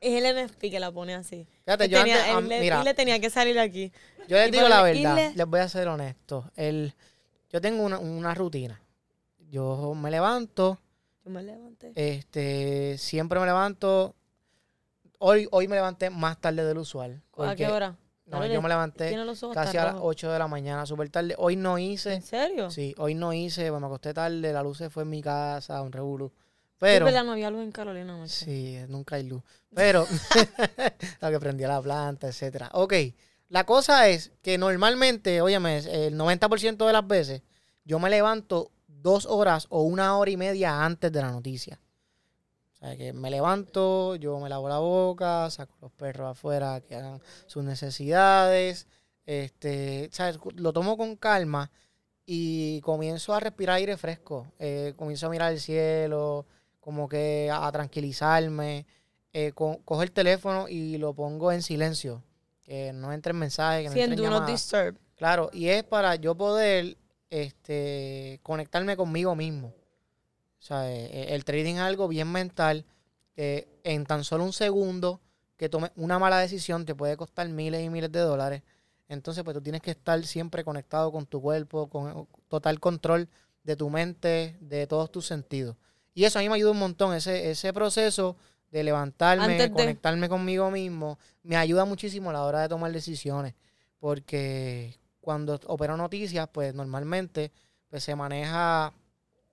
Es 0.00 0.22
el 0.22 0.36
NFP 0.46 0.70
que 0.70 0.80
la 0.80 0.90
pone 0.92 1.14
así. 1.14 1.46
Fíjate, 1.64 1.88
yo 1.88 1.98
tenía, 1.98 2.16
antes- 2.36 2.38
él 2.38 2.48
le- 2.48 2.60
mira. 2.60 2.78
él 2.78 2.84
le 2.84 2.94
tenía 2.94 3.20
que 3.20 3.30
salir 3.30 3.58
aquí. 3.58 3.92
Yo 4.28 4.36
les 4.36 4.48
Y 4.48 4.50
digo 4.50 4.68
la 4.68 4.82
verdad, 4.82 5.32
les 5.34 5.46
voy 5.46 5.60
a 5.60 5.68
ser 5.68 5.88
honesto. 5.88 6.50
El, 6.56 6.94
yo 7.50 7.60
tengo 7.60 7.82
una, 7.84 7.98
una 7.98 8.34
rutina. 8.34 8.80
Yo 9.50 9.94
me 9.94 10.10
levanto, 10.10 10.78
me 11.28 11.42
levanté. 11.42 11.92
este, 11.94 12.96
siempre 12.98 13.38
me 13.40 13.46
levanto. 13.46 14.14
Hoy, 15.18 15.48
hoy 15.50 15.68
me 15.68 15.76
levanté 15.76 16.10
más 16.10 16.40
tarde 16.40 16.64
del 16.64 16.78
usual. 16.78 17.22
¿A 17.36 17.54
qué 17.56 17.66
hora? 17.66 17.96
No, 18.26 18.40
Dale, 18.40 18.52
yo 18.52 18.60
me 18.60 18.68
levanté 18.68 19.16
casi 19.54 19.78
a 19.78 19.84
las 19.84 19.92
rojos. 19.94 20.08
8 20.10 20.32
de 20.32 20.38
la 20.38 20.48
mañana, 20.48 20.84
súper 20.84 21.08
tarde. 21.08 21.34
Hoy 21.38 21.56
no 21.56 21.78
hice, 21.78 22.14
¿En 22.14 22.22
serio? 22.22 22.70
sí, 22.70 22.94
hoy 22.98 23.14
no 23.14 23.32
hice, 23.32 23.70
pues 23.70 23.80
me 23.80 23.86
acosté 23.86 24.12
tarde, 24.12 24.52
la 24.52 24.62
luz 24.62 24.78
se 24.78 24.90
fue 24.90 25.04
en 25.04 25.10
mi 25.10 25.22
casa, 25.22 25.80
un 25.80 25.92
revolú. 25.92 26.30
Pero, 26.78 27.06
Pero, 27.06 27.24
no 27.24 27.32
había 27.32 27.50
luz 27.50 27.62
en 27.64 27.72
Carolina 27.72 28.28
sí, 28.28 28.78
nunca 28.88 29.16
hay 29.16 29.24
luz. 29.24 29.42
Pero, 29.74 30.06
lo 31.20 31.30
que 31.30 31.40
prendía 31.40 31.68
la 31.68 31.80
planta, 31.80 32.28
etcétera. 32.28 32.70
Ok, 32.74 32.94
la 33.48 33.64
cosa 33.64 34.08
es 34.08 34.30
que 34.42 34.58
normalmente, 34.58 35.40
óyeme, 35.40 35.78
el 35.78 36.16
90% 36.16 36.86
de 36.86 36.92
las 36.92 37.06
veces, 37.06 37.42
yo 37.84 37.98
me 37.98 38.10
levanto 38.10 38.70
dos 39.02 39.26
horas 39.26 39.66
o 39.70 39.82
una 39.82 40.16
hora 40.16 40.30
y 40.30 40.36
media 40.36 40.84
antes 40.84 41.10
de 41.12 41.20
la 41.22 41.30
noticia. 41.30 41.80
O 42.74 42.76
sea, 42.78 42.96
que 42.96 43.12
me 43.12 43.30
levanto, 43.30 44.14
yo 44.16 44.38
me 44.38 44.48
lavo 44.48 44.68
la 44.68 44.78
boca, 44.78 45.50
saco 45.50 45.74
los 45.80 45.90
perros 45.92 46.30
afuera 46.30 46.80
que 46.80 46.94
hagan 46.94 47.20
sus 47.46 47.64
necesidades. 47.64 48.86
Este, 49.26 50.08
¿sabes? 50.12 50.38
Lo 50.54 50.72
tomo 50.72 50.96
con 50.96 51.16
calma 51.16 51.70
y 52.24 52.80
comienzo 52.82 53.34
a 53.34 53.40
respirar 53.40 53.76
aire 53.76 53.96
fresco. 53.96 54.46
Eh, 54.58 54.94
comienzo 54.96 55.26
a 55.26 55.30
mirar 55.30 55.52
el 55.52 55.60
cielo, 55.60 56.46
como 56.80 57.08
que 57.08 57.50
a, 57.52 57.66
a 57.66 57.72
tranquilizarme. 57.72 58.86
Eh, 59.32 59.52
co- 59.54 59.80
cojo 59.84 60.02
el 60.02 60.12
teléfono 60.12 60.68
y 60.68 60.96
lo 60.98 61.12
pongo 61.14 61.52
en 61.52 61.62
silencio. 61.62 62.22
Que 62.62 62.92
no 62.92 63.12
entren 63.12 63.36
mensajes, 63.36 63.82
que 63.82 63.88
no 63.88 63.94
entren 64.02 64.18
llamadas. 64.34 64.52
Disturb. 64.52 64.96
Claro, 65.16 65.50
y 65.52 65.68
es 65.68 65.82
para 65.84 66.14
yo 66.14 66.34
poder 66.36 66.96
este, 67.30 68.40
conectarme 68.42 68.96
conmigo 68.96 69.34
mismo. 69.34 69.68
O 69.68 70.62
sea, 70.62 70.90
eh, 70.90 71.34
el 71.34 71.44
trading 71.44 71.74
es 71.74 71.80
algo 71.80 72.08
bien 72.08 72.30
mental 72.30 72.84
en 73.36 74.04
tan 74.04 74.24
solo 74.24 74.42
un 74.42 74.52
segundo 74.52 75.20
que 75.56 75.68
tomes 75.68 75.92
una 75.94 76.18
mala 76.18 76.38
decisión 76.40 76.84
te 76.84 76.94
puede 76.94 77.16
costar 77.16 77.48
miles 77.48 77.84
y 77.84 77.88
miles 77.88 78.10
de 78.10 78.18
dólares. 78.20 78.62
Entonces, 79.08 79.44
pues 79.44 79.54
tú 79.56 79.62
tienes 79.62 79.80
que 79.80 79.92
estar 79.92 80.22
siempre 80.26 80.64
conectado 80.64 81.12
con 81.12 81.24
tu 81.24 81.40
cuerpo, 81.40 81.88
con 81.88 82.26
total 82.48 82.80
control 82.80 83.28
de 83.62 83.76
tu 83.76 83.90
mente, 83.90 84.56
de 84.60 84.86
todos 84.88 85.10
tus 85.12 85.26
sentidos. 85.26 85.76
Y 86.14 86.24
eso 86.24 86.38
a 86.38 86.42
mí 86.42 86.48
me 86.48 86.56
ayuda 86.56 86.72
un 86.72 86.78
montón, 86.80 87.14
ese, 87.14 87.50
ese 87.50 87.72
proceso 87.72 88.36
de 88.72 88.82
levantarme, 88.82 89.46
de- 89.46 89.70
conectarme 89.84 90.28
conmigo 90.28 90.68
mismo, 90.70 91.18
me 91.44 91.56
ayuda 91.56 91.84
muchísimo 91.84 92.30
a 92.30 92.32
la 92.32 92.42
hora 92.44 92.62
de 92.62 92.68
tomar 92.68 92.90
decisiones. 92.92 93.54
Porque 94.00 94.97
cuando 95.28 95.60
opero 95.66 95.94
noticias, 95.94 96.48
pues 96.50 96.74
normalmente 96.74 97.52
pues, 97.90 98.02
se 98.02 98.16
maneja 98.16 98.94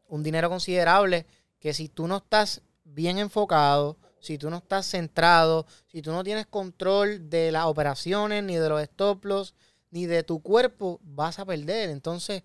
un 0.07 0.23
dinero 0.23 0.47
considerable 0.49 1.25
que 1.59 1.73
si 1.73 1.89
tú 1.89 2.07
no 2.07 2.15
estás 2.15 2.61
bien 2.85 3.17
enfocado, 3.17 3.97
si 4.21 4.37
tú 4.37 4.49
no 4.49 4.59
estás 4.59 4.85
centrado, 4.85 5.65
si 5.87 6.01
tú 6.01 6.13
no 6.13 6.23
tienes 6.23 6.45
control 6.45 7.29
de 7.29 7.51
las 7.51 7.65
operaciones, 7.65 8.41
ni 8.41 8.55
de 8.55 8.69
los 8.69 8.81
stop 8.83 9.25
loss, 9.25 9.53
ni 9.91 10.05
de 10.05 10.23
tu 10.23 10.41
cuerpo, 10.41 11.01
vas 11.03 11.39
a 11.39 11.45
perder. 11.45 11.89
Entonces, 11.89 12.43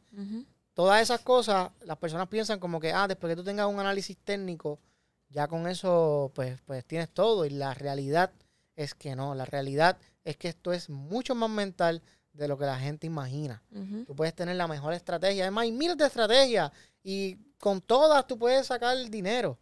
todas 0.75 1.01
esas 1.01 1.21
cosas, 1.21 1.71
las 1.85 1.99
personas 1.99 2.27
piensan 2.27 2.59
como 2.59 2.81
que, 2.81 2.93
ah, 2.93 3.07
después 3.07 3.31
que 3.31 3.37
tú 3.37 3.45
tengas 3.45 3.69
un 3.69 3.79
análisis 3.79 4.19
técnico, 4.25 4.81
ya 5.29 5.47
con 5.47 5.69
eso, 5.69 6.33
pues, 6.35 6.61
pues 6.67 6.85
tienes 6.85 7.11
todo. 7.11 7.45
Y 7.45 7.51
la 7.51 7.75
realidad 7.75 8.33
es 8.75 8.93
que 8.93 9.15
no. 9.15 9.37
La 9.37 9.45
realidad 9.45 9.99
es 10.25 10.37
que 10.37 10.49
esto 10.49 10.73
es 10.73 10.91
mucho 10.91 11.37
más 11.37 11.49
mental 11.49 12.03
de 12.41 12.49
lo 12.49 12.57
que 12.57 12.65
la 12.65 12.79
gente 12.79 13.07
imagina. 13.07 13.63
Tú 14.07 14.17
puedes 14.17 14.35
tener 14.35 14.57
la 14.57 14.67
mejor 14.67 14.95
estrategia. 14.95 15.45
Además, 15.45 15.65
hay 15.65 15.73
miles 15.73 15.99
de 15.99 16.07
estrategias 16.07 16.73
y 17.05 17.37
con 17.59 17.83
todas 17.83 18.27
tú 18.27 18.39
puedes 18.39 18.67
sacar 18.67 18.97
dinero. 19.11 19.59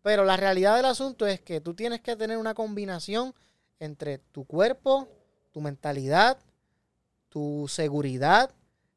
Pero 0.00 0.24
la 0.24 0.38
realidad 0.38 0.76
del 0.76 0.86
asunto 0.86 1.26
es 1.26 1.42
que 1.42 1.60
tú 1.60 1.74
tienes 1.74 2.00
que 2.00 2.16
tener 2.16 2.38
una 2.38 2.54
combinación 2.54 3.34
entre 3.78 4.16
tu 4.16 4.46
cuerpo, 4.46 5.08
tu 5.52 5.60
mentalidad, 5.60 6.38
tu 7.28 7.66
seguridad, 7.68 8.50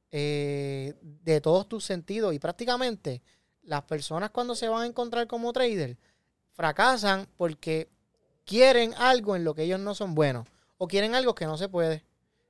eh, 0.09 0.93
de 1.01 1.41
todos 1.41 1.67
tus 1.67 1.83
sentidos. 1.83 2.33
Y 2.33 2.39
prácticamente 2.39 3.21
las 3.63 3.83
personas 3.83 4.29
cuando 4.29 4.55
se 4.55 4.69
van 4.69 4.83
a 4.83 4.85
encontrar 4.85 5.27
como 5.27 5.51
trader 5.51 5.97
fracasan 6.53 7.27
porque 7.35 7.89
quieren 8.45 8.93
algo 8.93 9.35
en 9.35 9.43
lo 9.43 9.53
que 9.53 9.63
ellos 9.63 9.81
no 9.81 9.93
son 9.93 10.15
buenos 10.15 10.47
o 10.77 10.87
quieren 10.87 11.15
algo 11.15 11.35
que 11.35 11.45
no 11.45 11.57
se 11.57 11.67
puede. 11.67 12.06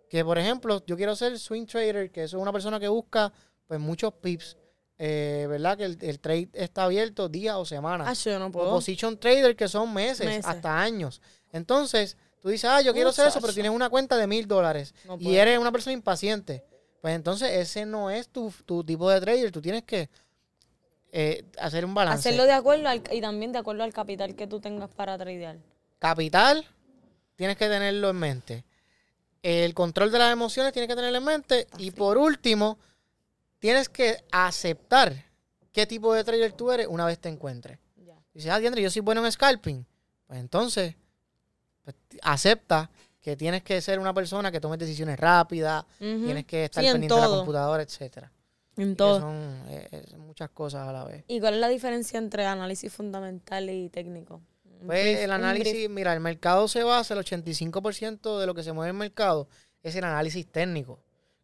Que 0.09 0.23
por 0.23 0.37
ejemplo, 0.37 0.83
yo 0.85 0.95
quiero 0.95 1.15
ser 1.15 1.37
swing 1.37 1.65
trader, 1.65 2.11
que 2.11 2.23
eso 2.23 2.37
es 2.37 2.41
una 2.41 2.53
persona 2.53 2.79
que 2.79 2.87
busca 2.87 3.31
pues 3.67 3.79
muchos 3.79 4.13
pips, 4.13 4.55
eh, 4.97 5.45
¿verdad? 5.49 5.77
Que 5.77 5.83
el, 5.83 5.97
el 6.01 6.19
trade 6.19 6.49
está 6.53 6.83
abierto 6.85 7.27
días 7.27 7.55
o 7.57 7.65
semanas. 7.65 8.07
Ah, 8.09 8.13
yo 8.13 8.39
no 8.39 8.45
O 8.47 8.51
puedo. 8.51 8.69
position 8.71 9.17
trader 9.17 9.55
que 9.55 9.67
son 9.67 9.93
meses, 9.93 10.25
Meses. 10.25 10.45
hasta 10.45 10.79
años. 10.81 11.21
Entonces, 11.51 12.15
tú 12.41 12.49
dices, 12.49 12.69
ah, 12.69 12.81
yo 12.81 12.93
quiero 12.93 13.09
hacer 13.09 13.27
eso, 13.27 13.41
pero 13.41 13.53
tienes 13.53 13.71
una 13.71 13.89
cuenta 13.89 14.15
de 14.17 14.27
mil 14.27 14.47
dólares 14.47 14.93
No 15.05 15.17
y 15.19 15.35
eres 15.35 15.59
una 15.59 15.71
persona 15.71 15.93
impaciente. 15.93 16.63
Pues 17.01 17.13
entonces 17.13 17.51
ese 17.51 17.85
no 17.85 18.09
es 18.09 18.29
tu, 18.29 18.51
tu 18.65 18.83
tipo 18.83 19.09
de 19.09 19.19
trader. 19.21 19.51
Tú 19.51 19.61
tienes 19.61 19.83
que 19.83 20.09
eh, 21.11 21.43
hacer 21.59 21.85
un 21.85 21.93
balance. 21.93 22.29
Hacerlo 22.29 22.45
de 22.45 22.53
acuerdo 22.53 22.87
al, 22.89 23.03
y 23.11 23.21
también 23.21 23.51
de 23.51 23.59
acuerdo 23.59 23.83
al 23.83 23.93
capital 23.93 24.35
que 24.35 24.47
tú 24.47 24.59
tengas 24.59 24.89
para 24.89 25.17
tradear. 25.17 25.57
Capital, 25.99 26.65
tienes 27.35 27.57
que 27.57 27.67
tenerlo 27.67 28.09
en 28.09 28.15
mente. 28.15 28.63
El 29.49 29.73
control 29.73 30.11
de 30.11 30.19
las 30.19 30.33
emociones 30.33 30.73
tienes 30.73 30.89
que 30.89 30.95
tenerlo 30.95 31.19
en 31.19 31.23
mente. 31.23 31.67
Y 31.77 31.91
por 31.91 32.17
último, 32.17 32.77
tienes 33.59 33.87
que 33.87 34.21
aceptar 34.29 35.23
qué 35.71 35.87
tipo 35.87 36.13
de 36.13 36.25
trader 36.25 36.51
tú 36.51 36.69
eres 36.69 36.85
una 36.87 37.05
vez 37.05 37.17
te 37.17 37.29
encuentres. 37.29 37.79
Dices, 38.33 38.51
ah, 38.51 38.59
Diandre, 38.59 38.81
yo 38.81 38.89
soy 38.89 39.01
bueno 39.01 39.25
en 39.25 39.31
scalping. 39.31 39.85
Pues 40.27 40.39
entonces, 40.41 40.95
pues, 41.81 41.95
acepta 42.23 42.89
que 43.21 43.37
tienes 43.37 43.63
que 43.63 43.79
ser 43.79 43.99
una 43.99 44.13
persona 44.13 44.51
que 44.51 44.59
tome 44.59 44.75
decisiones 44.75 45.17
rápidas, 45.17 45.85
tienes 45.97 46.45
que 46.45 46.65
estar 46.65 46.83
Sí, 46.83 46.87
en 46.87 46.95
pendiente 46.95 47.15
de 47.15 47.21
la 47.21 47.27
computadora, 47.27 47.81
etcétera. 47.81 48.29
En 48.75 48.97
todo. 48.97 49.21
Son 49.21 49.63
eh, 49.69 49.87
eh, 49.93 50.17
muchas 50.17 50.49
cosas 50.49 50.89
a 50.89 50.91
la 50.91 51.05
vez. 51.05 51.23
¿Y 51.29 51.39
cuál 51.39 51.53
es 51.53 51.61
la 51.61 51.69
diferencia 51.69 52.19
entre 52.19 52.45
análisis 52.45 52.91
fundamental 52.91 53.69
y 53.69 53.87
técnico? 53.87 54.41
Pues 54.85 55.19
el 55.19 55.31
análisis, 55.31 55.89
mira, 55.89 56.13
el 56.13 56.19
mercado 56.19 56.67
se 56.67 56.83
basa, 56.83 57.13
el 57.13 57.19
85% 57.21 58.39
de 58.39 58.45
lo 58.45 58.53
que 58.53 58.63
se 58.63 58.73
mueve 58.73 58.89
en 58.89 58.95
el 58.95 58.99
mercado 58.99 59.47
es 59.81 59.95
el 59.95 60.03
análisis 60.03 60.45
técnico. 60.51 60.99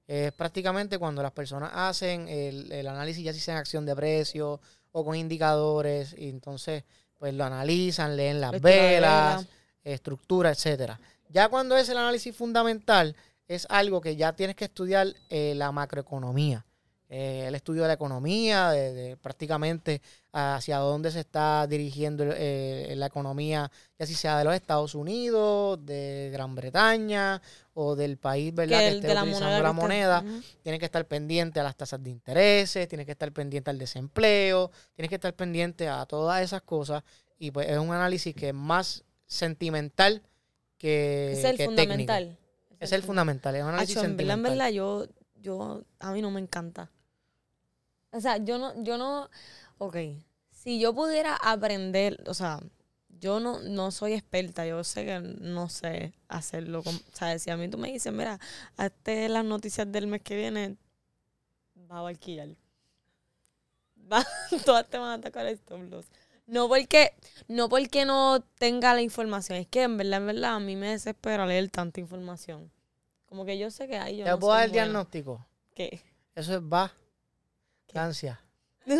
Es 0.07 0.31
prácticamente 0.33 0.97
cuando 0.97 1.23
las 1.23 1.31
personas 1.31 1.71
hacen 1.73 2.27
el, 2.27 2.71
el 2.71 2.87
análisis, 2.87 3.23
ya 3.23 3.33
si 3.33 3.39
sea 3.39 3.55
en 3.55 3.59
acción 3.59 3.85
de 3.85 3.95
precio 3.95 4.59
o 4.91 5.05
con 5.05 5.15
indicadores, 5.15 6.13
y 6.17 6.29
entonces 6.29 6.83
pues 7.17 7.33
lo 7.33 7.45
analizan, 7.45 8.17
leen 8.17 8.41
las 8.41 8.51
velas, 8.59 9.45
vela. 9.45 9.47
estructura, 9.83 10.51
etcétera. 10.51 10.99
Ya 11.29 11.47
cuando 11.47 11.77
es 11.77 11.87
el 11.89 11.97
análisis 11.97 12.35
fundamental, 12.35 13.15
es 13.47 13.65
algo 13.69 14.01
que 14.01 14.15
ya 14.15 14.33
tienes 14.33 14.55
que 14.55 14.65
estudiar 14.65 15.07
eh, 15.29 15.53
la 15.55 15.71
macroeconomía. 15.71 16.65
Eh, 17.09 17.45
el 17.47 17.55
estudio 17.55 17.83
de 17.83 17.89
la 17.89 17.93
economía, 17.93 18.71
de, 18.71 18.93
de 18.93 19.17
prácticamente 19.17 20.01
hacia 20.31 20.77
dónde 20.79 21.11
se 21.11 21.19
está 21.19 21.67
dirigiendo 21.67 22.23
eh, 22.25 22.91
la 22.97 23.05
economía, 23.05 23.69
ya 23.99 24.05
si 24.05 24.15
sea 24.15 24.39
de 24.39 24.43
los 24.43 24.55
Estados 24.55 24.95
Unidos, 24.95 25.85
de 25.85 26.31
Gran 26.33 26.55
Bretaña 26.55 27.39
o 27.75 27.95
del 27.95 28.17
país, 28.17 28.53
¿verdad? 28.53 28.79
Que 28.79 28.87
esté 28.89 29.07
de 29.07 29.13
la 29.13 29.21
utilizando 29.21 29.47
moneda. 29.47 29.61
la 29.61 29.73
que. 29.73 30.25
Tienes 30.63 30.79
estar 30.85 31.05
pendiente 31.05 31.59
a 31.59 31.63
las 31.63 31.75
tasas 31.75 32.03
de 32.03 32.09
intereses, 32.09 32.87
tienes 32.87 33.05
que 33.05 33.11
estar 33.11 33.31
pendiente 33.31 33.69
al 33.69 33.77
desempleo, 33.77 34.71
tienes 34.95 35.09
que 35.09 35.15
estar 35.15 35.33
pendiente 35.35 35.87
a 35.87 36.05
todas 36.07 36.41
esas 36.41 36.63
cosas. 36.63 37.03
Y 37.37 37.51
pues 37.51 37.69
es 37.69 37.77
un 37.77 37.91
análisis 37.91 38.33
que 38.33 38.49
es 38.49 38.55
más 38.55 39.03
sentimental 39.27 40.23
que, 40.79 41.33
es 41.33 41.43
el 41.43 41.57
que 41.57 41.67
técnico. 41.67 41.83
fundamental. 41.83 42.37
Es 42.79 42.91
el 42.91 43.03
fundamental, 43.03 43.55
es 43.55 43.61
un 43.61 43.69
análisis 43.69 43.97
Acho, 43.97 44.05
en 44.05 44.17
verdad, 44.17 44.33
en 44.33 44.43
sentimental. 44.43 44.57
verdad, 44.57 44.73
yo, 44.73 45.07
yo, 45.43 45.83
a 45.99 46.13
mí 46.13 46.21
no 46.23 46.31
me 46.31 46.41
encanta. 46.41 46.91
O 48.11 48.21
sea, 48.21 48.37
yo 48.37 48.57
no, 48.59 48.81
yo 48.83 48.97
no, 48.97 49.29
ok, 49.79 49.97
si 50.51 50.79
yo 50.79 50.93
pudiera 50.93 51.35
aprender, 51.35 52.23
o 52.27 52.33
sea, 52.33 52.59
yo 53.19 53.39
no, 53.39 53.59
no 53.61 53.91
soy 53.91 54.13
experta, 54.13 54.65
yo 54.67 54.83
sé 54.83 55.05
que 55.05 55.19
no 55.19 55.67
sé 55.69 56.13
hacerlo. 56.27 56.83
con- 56.83 57.01
sea, 57.13 57.37
si 57.39 57.49
a 57.49 57.57
mí 57.57 57.69
tú 57.69 57.77
me 57.77 57.91
dices, 57.91 58.13
mira, 58.13 58.39
hazte 58.77 59.29
las 59.29 59.45
noticias 59.45 59.91
del 59.91 60.07
mes 60.07 60.21
que 60.21 60.35
viene, 60.35 60.77
va 61.91 61.99
a 61.99 62.01
barquillar. 62.07 62.49
Va, 64.11 64.23
todas 64.65 64.87
te 64.89 64.97
van 64.97 65.09
a 65.11 65.13
atacar 65.15 65.45
stop 65.47 65.81
loss. 65.89 66.05
No 66.45 66.67
porque, 66.67 67.13
no 67.47 67.69
porque 67.69 68.05
no 68.05 68.41
tenga 68.59 68.93
la 68.93 69.01
información, 69.01 69.57
es 69.59 69.67
que 69.67 69.83
en 69.83 69.97
verdad, 69.97 70.19
en 70.21 70.27
verdad, 70.27 70.55
a 70.55 70.59
mí 70.59 70.75
me 70.75 70.89
desespera 70.89 71.45
leer 71.45 71.69
tanta 71.69 71.99
información. 72.01 72.69
Como 73.33 73.45
que 73.45 73.57
yo 73.57 73.71
sé 73.71 73.87
que 73.87 73.97
hay 73.97 74.17
yo 74.17 74.25
¿Te 74.25 74.29
no 74.29 74.37
puedo 74.39 74.53
soy 74.53 74.57
dar 74.59 74.65
el 74.65 74.69
buena. 74.69 74.83
diagnóstico? 74.83 75.43
¿Qué? 75.73 76.03
Eso 76.35 76.53
es 76.53 76.61
va, 76.61 76.93
¿Qué? 77.87 77.97
ansia. 77.97 78.39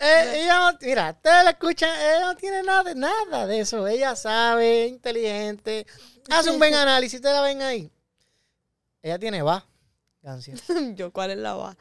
Eh, 0.00 0.42
ella 0.42 0.58
no, 0.72 0.78
mira, 0.80 1.10
ustedes 1.10 1.44
la 1.44 1.50
escuchan, 1.50 1.90
ella 1.94 2.20
no 2.26 2.34
tiene 2.36 2.62
nada, 2.62 2.82
de- 2.84 2.94
nada 2.96 3.46
de 3.46 3.60
eso. 3.60 3.86
Ella 3.86 4.16
sabe, 4.16 4.86
inteligente, 4.86 5.86
hace 6.30 6.50
un 6.50 6.58
buen 6.58 6.74
análisis, 6.74 7.16
ustedes 7.20 7.36
la 7.36 7.42
ven 7.42 7.60
ahí. 7.62 7.92
Ella 9.02 9.18
tiene 9.18 9.42
va, 9.42 9.64
ansia. 10.24 10.54
yo, 10.94 11.12
¿cuál 11.12 11.32
es 11.32 11.38
la 11.38 11.54
va? 11.54 11.76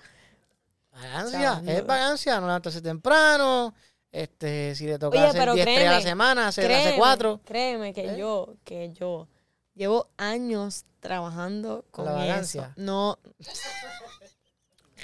Vagancia, 0.91 1.63
es 1.65 1.85
vagancia, 1.85 2.39
no 2.41 2.47
levantarse 2.47 2.81
temprano. 2.81 3.73
Este, 4.11 4.75
si 4.75 4.85
le 4.87 4.99
toca 4.99 5.17
Oye, 5.17 5.27
hacer 5.27 5.39
pero 5.39 5.53
10 5.53 5.65
3 5.65 5.77
a 5.77 5.79
la 5.79 5.87
créeme, 5.87 6.03
semana, 6.03 6.47
hace, 6.49 6.61
hace 6.61 6.67
Créeme, 6.81 6.97
4. 6.97 7.41
Créeme 7.45 7.93
que 7.93 8.13
¿Eh? 8.13 8.17
yo, 8.17 8.55
que 8.65 8.91
yo 8.93 9.27
llevo 9.73 10.09
años 10.17 10.85
trabajando 10.99 11.85
Con 11.91 12.05
la 12.05 12.11
eso. 12.11 12.19
vagancia. 12.19 12.73
No. 12.75 13.17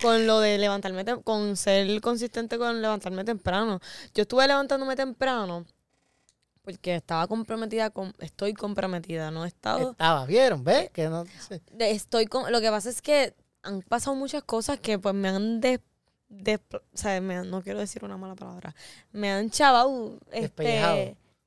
Con 0.01 0.27
lo 0.27 0.39
de 0.39 0.57
levantarme, 0.57 1.03
con 1.23 1.55
ser 1.57 2.01
consistente 2.01 2.57
con 2.57 2.81
levantarme 2.81 3.23
temprano. 3.23 3.79
Yo 4.13 4.23
estuve 4.23 4.47
levantándome 4.47 4.95
temprano 4.95 5.65
porque 6.61 6.95
estaba 6.95 7.27
comprometida 7.27 7.89
con, 7.89 8.13
estoy 8.19 8.53
comprometida, 8.53 9.31
no 9.31 9.45
he 9.45 9.47
estado 9.47 9.91
Estaba, 9.91 10.25
¿vieron? 10.25 10.65
¿Ves? 10.65 10.89
Que 10.89 11.07
no, 11.07 11.23
sí. 11.47 11.61
estoy 11.79 12.25
con 12.25 12.51
lo 12.51 12.59
que 12.59 12.69
pasa 12.69 12.89
es 12.89 13.01
que 13.01 13.33
han 13.63 13.81
pasado 13.83 14.17
muchas 14.17 14.43
cosas 14.43 14.77
que 14.77 14.99
pues 14.99 15.15
me 15.15 15.29
han 15.29 15.61
des, 15.61 15.79
o 16.29 16.97
sea, 16.97 17.21
me 17.21 17.43
no 17.43 17.61
quiero 17.61 17.79
decir 17.79 18.03
una 18.03 18.17
mala 18.17 18.35
palabra 18.35 18.75
me 19.11 19.31
han 19.31 19.49
chavado 19.49 20.19
este 20.31 20.81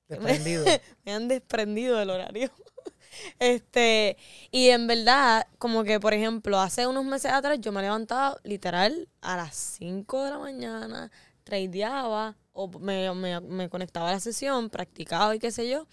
desprendido. 0.08 0.64
me 1.04 1.12
han 1.12 1.28
desprendido 1.28 1.98
del 1.98 2.10
horario 2.10 2.50
este 3.38 4.16
y 4.50 4.68
en 4.68 4.86
verdad 4.86 5.46
como 5.58 5.84
que 5.84 6.00
por 6.00 6.14
ejemplo 6.14 6.58
hace 6.58 6.86
unos 6.86 7.04
meses 7.04 7.32
atrás 7.32 7.58
yo 7.60 7.72
me 7.72 7.82
levantaba 7.82 8.36
literal 8.42 9.08
a 9.20 9.36
las 9.36 9.54
5 9.78 10.24
de 10.24 10.30
la 10.30 10.38
mañana 10.38 11.10
tradeaba 11.44 12.36
o 12.52 12.68
me, 12.78 13.12
me, 13.14 13.40
me 13.40 13.68
conectaba 13.68 14.08
a 14.08 14.12
la 14.12 14.20
sesión 14.20 14.70
practicaba 14.70 15.34
y 15.34 15.38
qué 15.38 15.50
sé 15.50 15.68
yo 15.68 15.86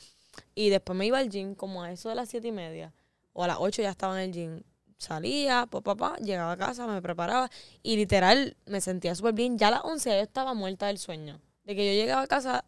y 0.56 0.70
después 0.70 0.98
me 0.98 1.06
iba 1.06 1.20
al 1.20 1.30
gym 1.30 1.56
como 1.56 1.84
a 1.84 1.92
eso 1.92 2.10
de 2.10 2.16
las 2.16 2.30
siete 2.30 2.48
y 2.48 2.52
media 2.52 2.94
o 3.34 3.44
a 3.44 3.48
las 3.48 3.58
8 3.60 3.84
ya 3.84 3.92
estaba 3.92 4.22
en 4.22 4.30
el 4.30 4.34
gym. 4.34 4.64
Salía, 4.98 5.68
papá, 5.68 5.96
papá, 5.96 6.18
llegaba 6.18 6.54
a 6.54 6.58
casa, 6.58 6.88
me 6.88 7.02
preparaba 7.02 7.50
y 7.84 7.96
literal 7.98 8.58
me 8.66 8.82
sentía 8.82 9.14
súper 9.16 9.34
bien. 9.34 9.58
Ya 9.58 9.68
a 9.68 9.72
las 9.72 9.82
11 9.84 10.10
yo 10.10 10.16
estaba 10.16 10.54
muerta 10.54 10.88
del 10.88 10.98
sueño. 10.98 11.40
De 11.66 11.76
que 11.76 11.86
yo 11.86 12.02
llegaba 12.02 12.24
a 12.24 12.28
casa 12.28 12.66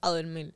a 0.00 0.10
dormir. 0.10 0.54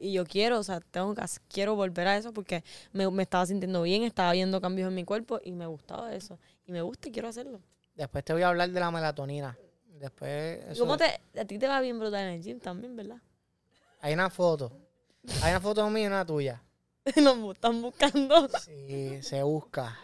Y 0.00 0.12
yo 0.14 0.24
quiero, 0.24 0.58
o 0.58 0.62
sea, 0.62 0.80
tengo 0.80 1.14
que, 1.14 1.22
quiero 1.48 1.74
volver 1.76 2.08
a 2.08 2.16
eso 2.16 2.32
porque 2.32 2.64
me, 2.92 3.10
me 3.10 3.24
estaba 3.24 3.44
sintiendo 3.44 3.82
bien, 3.82 4.04
estaba 4.04 4.32
viendo 4.32 4.58
cambios 4.60 4.88
en 4.88 4.94
mi 4.94 5.04
cuerpo 5.04 5.38
y 5.44 5.52
me 5.52 5.66
gustaba 5.66 6.14
eso. 6.14 6.38
Y 6.64 6.72
me 6.72 6.80
gusta 6.80 7.08
y 7.08 7.12
quiero 7.12 7.28
hacerlo. 7.28 7.60
Después 7.94 8.24
te 8.24 8.32
voy 8.32 8.40
a 8.42 8.48
hablar 8.48 8.70
de 8.70 8.80
la 8.80 8.90
melatonina. 8.90 9.58
Después. 9.86 10.60
¿Y 10.68 10.72
eso- 10.72 10.80
¿Cómo 10.82 10.96
te, 10.96 11.20
a 11.38 11.44
ti 11.44 11.58
te 11.58 11.68
va 11.68 11.80
bien 11.82 11.98
brutal 11.98 12.22
en 12.22 12.34
el 12.34 12.42
gym 12.42 12.58
también, 12.58 12.96
verdad? 12.96 13.18
Hay 14.00 14.14
una 14.14 14.30
foto. 14.30 14.72
Hay 15.42 15.50
una 15.50 15.60
foto 15.60 15.90
mía 15.90 16.04
y 16.04 16.06
una 16.06 16.24
tuya. 16.24 16.62
Nos 17.16 17.54
están 17.54 17.82
buscando. 17.82 18.48
Sí, 18.64 19.22
se 19.22 19.42
busca. 19.42 19.98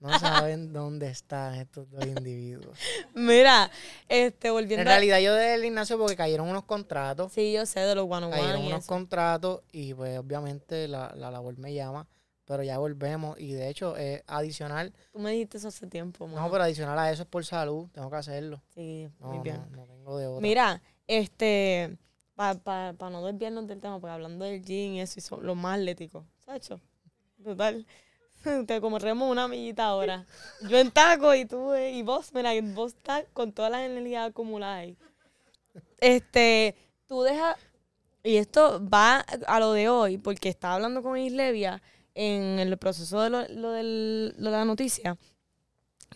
No 0.00 0.18
saben 0.18 0.72
dónde 0.72 1.08
están 1.08 1.54
estos 1.56 1.90
dos 1.90 2.04
individuos. 2.06 2.78
Mira, 3.14 3.70
este, 4.08 4.50
volviendo 4.50 4.82
En 4.82 4.88
a- 4.88 4.90
realidad 4.92 5.18
yo 5.20 5.34
dejé 5.34 5.54
el 5.54 5.62
gimnasio 5.62 5.98
porque 5.98 6.16
cayeron 6.16 6.48
unos 6.48 6.64
contratos. 6.64 7.32
Sí, 7.32 7.52
yo 7.52 7.66
sé 7.66 7.80
de 7.80 7.94
los 7.94 8.06
one 8.10 8.26
on 8.26 8.30
cayeron 8.32 8.56
one 8.56 8.66
unos 8.68 8.80
eso. 8.80 8.88
contratos 8.88 9.60
y 9.72 9.92
pues 9.94 10.18
obviamente 10.18 10.88
la, 10.88 11.12
la 11.16 11.30
labor 11.30 11.56
me 11.58 11.74
llama. 11.74 12.06
Pero 12.46 12.64
ya 12.64 12.78
volvemos 12.78 13.38
y 13.38 13.52
de 13.52 13.68
hecho 13.68 13.96
es 13.96 14.24
adicional. 14.26 14.92
Tú 15.12 15.20
me 15.20 15.30
dijiste 15.30 15.58
eso 15.58 15.68
hace 15.68 15.86
tiempo, 15.86 16.26
No, 16.26 16.50
pero 16.50 16.64
adicional 16.64 16.98
a 16.98 17.12
eso 17.12 17.22
es 17.22 17.28
por 17.28 17.44
salud. 17.44 17.86
Tengo 17.92 18.10
que 18.10 18.16
hacerlo. 18.16 18.60
Sí, 18.74 19.08
No, 19.20 19.28
muy 19.28 19.38
bien. 19.38 19.60
no, 19.70 19.76
no 19.76 19.86
tengo 19.86 20.18
de 20.18 20.26
otra. 20.26 20.40
Mira, 20.40 20.82
este, 21.06 21.96
para 22.34 22.58
pa, 22.58 22.92
pa 22.98 23.08
no 23.08 23.24
desviarnos 23.24 23.68
del 23.68 23.80
tema, 23.80 24.00
porque 24.00 24.12
hablando 24.14 24.44
del 24.46 24.64
gym 24.64 24.94
y 24.94 25.00
eso, 25.00 25.18
y 25.18 25.22
son 25.22 25.46
los 25.46 25.56
más 25.56 25.78
atléticos, 25.78 26.24
¿sabes? 26.44 26.68
Total. 27.44 27.86
Te 28.66 28.80
comeremos 28.80 29.30
una 29.30 29.44
amiguita 29.44 29.84
ahora. 29.84 30.26
Yo 30.68 30.78
en 30.78 30.90
taco 30.90 31.34
y 31.34 31.44
tú, 31.44 31.72
eh, 31.72 31.92
y 31.92 32.02
vos, 32.02 32.32
mira, 32.34 32.50
vos 32.74 32.94
estás 32.94 33.24
con 33.32 33.52
todas 33.52 33.70
las 33.70 33.82
energías 33.82 34.28
acumuladas 34.30 34.78
ahí. 34.80 34.96
Este, 36.00 36.76
tú 37.06 37.22
dejas, 37.22 37.56
y 38.22 38.36
esto 38.36 38.80
va 38.88 39.24
a 39.46 39.60
lo 39.60 39.72
de 39.72 39.88
hoy, 39.88 40.18
porque 40.18 40.48
estaba 40.48 40.74
hablando 40.76 41.02
con 41.02 41.18
Islevia 41.18 41.82
en 42.14 42.58
el 42.58 42.76
proceso 42.78 43.20
de 43.22 43.30
lo, 43.30 43.48
lo 43.48 43.70
del- 43.72 44.34
de 44.38 44.50
la 44.50 44.64
noticia. 44.64 45.18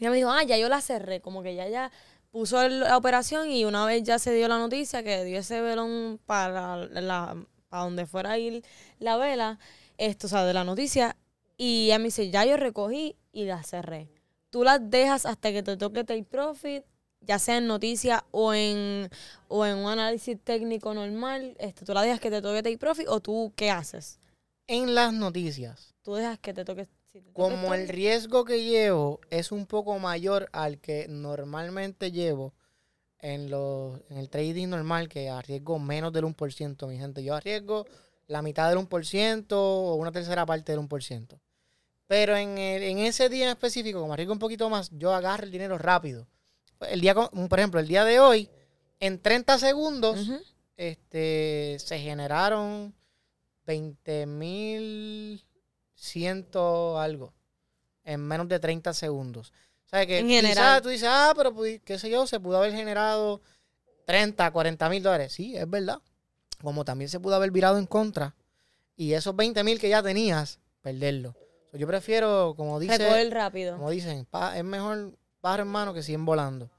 Ella 0.00 0.10
me 0.10 0.16
dijo, 0.16 0.30
ah, 0.30 0.42
ya 0.44 0.58
yo 0.58 0.68
la 0.68 0.80
cerré, 0.80 1.20
como 1.20 1.42
que 1.42 1.54
ya 1.54 1.68
ya 1.68 1.90
puso 2.30 2.66
la 2.68 2.96
operación 2.96 3.50
y 3.50 3.64
una 3.64 3.86
vez 3.86 4.02
ya 4.02 4.18
se 4.18 4.32
dio 4.34 4.48
la 4.48 4.58
noticia 4.58 5.02
que 5.04 5.24
dio 5.24 5.38
ese 5.38 5.60
velón 5.60 6.20
para 6.26 6.76
la 6.86 7.36
para 7.68 7.84
donde 7.84 8.06
fuera 8.06 8.32
a 8.32 8.38
ir 8.38 8.64
la 8.98 9.16
vela, 9.16 9.58
esto, 9.98 10.26
o 10.26 10.30
sea, 10.30 10.44
de 10.44 10.54
la 10.54 10.64
noticia, 10.64 11.16
y 11.56 11.86
ella 11.86 11.98
me 11.98 12.06
dice, 12.06 12.30
ya 12.30 12.44
yo 12.44 12.56
recogí 12.56 13.16
y 13.32 13.44
la 13.44 13.62
cerré. 13.62 14.08
Tú 14.50 14.64
las 14.64 14.90
dejas 14.90 15.26
hasta 15.26 15.52
que 15.52 15.62
te 15.62 15.76
toque 15.76 16.04
take 16.04 16.24
profit, 16.24 16.84
ya 17.20 17.38
sea 17.38 17.58
en 17.58 17.66
noticia 17.66 18.24
o 18.30 18.54
en, 18.54 19.08
o 19.48 19.64
en 19.66 19.78
un 19.78 19.90
análisis 19.90 20.38
técnico 20.42 20.94
normal, 20.94 21.56
este, 21.58 21.84
tú 21.84 21.92
la 21.92 22.02
dejas 22.02 22.20
que 22.20 22.30
te 22.30 22.42
toque 22.42 22.62
take 22.62 22.78
profit 22.78 23.08
o 23.08 23.20
tú, 23.20 23.52
¿qué 23.56 23.70
haces? 23.70 24.18
En 24.66 24.94
las 24.94 25.12
noticias, 25.12 25.94
Tú 26.02 26.14
dejas 26.14 26.38
que 26.38 26.52
te 26.52 26.64
toque... 26.64 26.86
si 27.12 27.20
te 27.20 27.30
toca 27.30 27.32
como 27.32 27.72
el 27.72 27.88
riesgo 27.88 28.44
que 28.44 28.62
llevo 28.62 29.20
es 29.30 29.52
un 29.52 29.66
poco 29.66 29.98
mayor 29.98 30.48
al 30.52 30.78
que 30.78 31.06
normalmente 31.08 32.12
llevo 32.12 32.52
en, 33.20 33.50
los, 33.50 34.00
en 34.10 34.18
el 34.18 34.28
trading 34.28 34.68
normal, 34.68 35.08
que 35.08 35.30
arriesgo 35.30 35.78
menos 35.78 36.12
del 36.12 36.24
1%, 36.24 36.86
mi 36.86 36.98
gente. 36.98 37.24
Yo 37.24 37.34
arriesgo 37.34 37.86
la 38.26 38.42
mitad 38.42 38.68
del 38.68 38.78
1% 38.78 39.46
o 39.52 39.94
una 39.96 40.12
tercera 40.12 40.44
parte 40.46 40.72
del 40.72 40.80
1%. 40.80 41.38
Pero 42.06 42.36
en, 42.36 42.58
el- 42.58 42.82
en 42.82 42.98
ese 42.98 43.28
día 43.28 43.44
en 43.46 43.50
específico, 43.50 44.00
como 44.00 44.12
arriesgo 44.12 44.32
un 44.32 44.38
poquito 44.38 44.68
más, 44.70 44.90
yo 44.92 45.12
agarro 45.14 45.44
el 45.44 45.50
dinero 45.50 45.78
rápido. 45.78 46.26
El 46.88 47.00
día, 47.00 47.14
por 47.14 47.58
ejemplo, 47.58 47.80
el 47.80 47.88
día 47.88 48.04
de 48.04 48.20
hoy, 48.20 48.48
en 49.00 49.18
30 49.20 49.58
segundos, 49.58 50.28
Ujú. 50.28 50.40
este, 50.76 51.76
se 51.80 51.98
generaron 51.98 52.94
20 53.66 54.26
mil 54.26 55.42
ciento 55.94 56.98
algo 57.00 57.32
en 58.04 58.20
menos 58.20 58.48
de 58.48 58.58
30 58.60 58.92
segundos. 58.92 59.52
O 59.86 59.88
sea 59.88 60.06
que 60.06 60.18
En 60.18 60.28
general. 60.28 60.82
tú 60.82 60.88
dices, 60.90 61.08
ah, 61.10 61.32
pero 61.36 61.54
qué 61.84 61.98
sé 61.98 62.10
yo, 62.10 62.26
se 62.26 62.38
pudo 62.40 62.58
haber 62.58 62.72
generado 62.72 63.40
30, 64.04 64.50
40 64.50 64.88
mil 64.90 65.02
dólares. 65.02 65.32
Sí, 65.32 65.56
es 65.56 65.68
verdad. 65.68 66.00
Como 66.62 66.84
también 66.84 67.08
se 67.08 67.20
pudo 67.20 67.34
haber 67.36 67.50
virado 67.50 67.78
en 67.78 67.86
contra. 67.86 68.34
Y 68.96 69.12
esos 69.12 69.34
20 69.34 69.62
mil 69.64 69.78
que 69.80 69.88
ya 69.88 70.02
tenías, 70.02 70.60
perderlo. 70.80 71.34
So, 71.70 71.76
yo 71.78 71.86
prefiero, 71.86 72.54
como 72.56 72.78
dice, 72.78 72.98
Recoger 72.98 73.32
rápido. 73.32 73.76
como 73.76 73.90
dicen, 73.90 74.24
pa- 74.26 74.56
es 74.56 74.62
mejor 74.64 75.16
pájaro 75.40 75.64
en 75.64 75.68
mano 75.68 75.92
que 75.92 76.02
100 76.02 76.24
volando. 76.24 76.70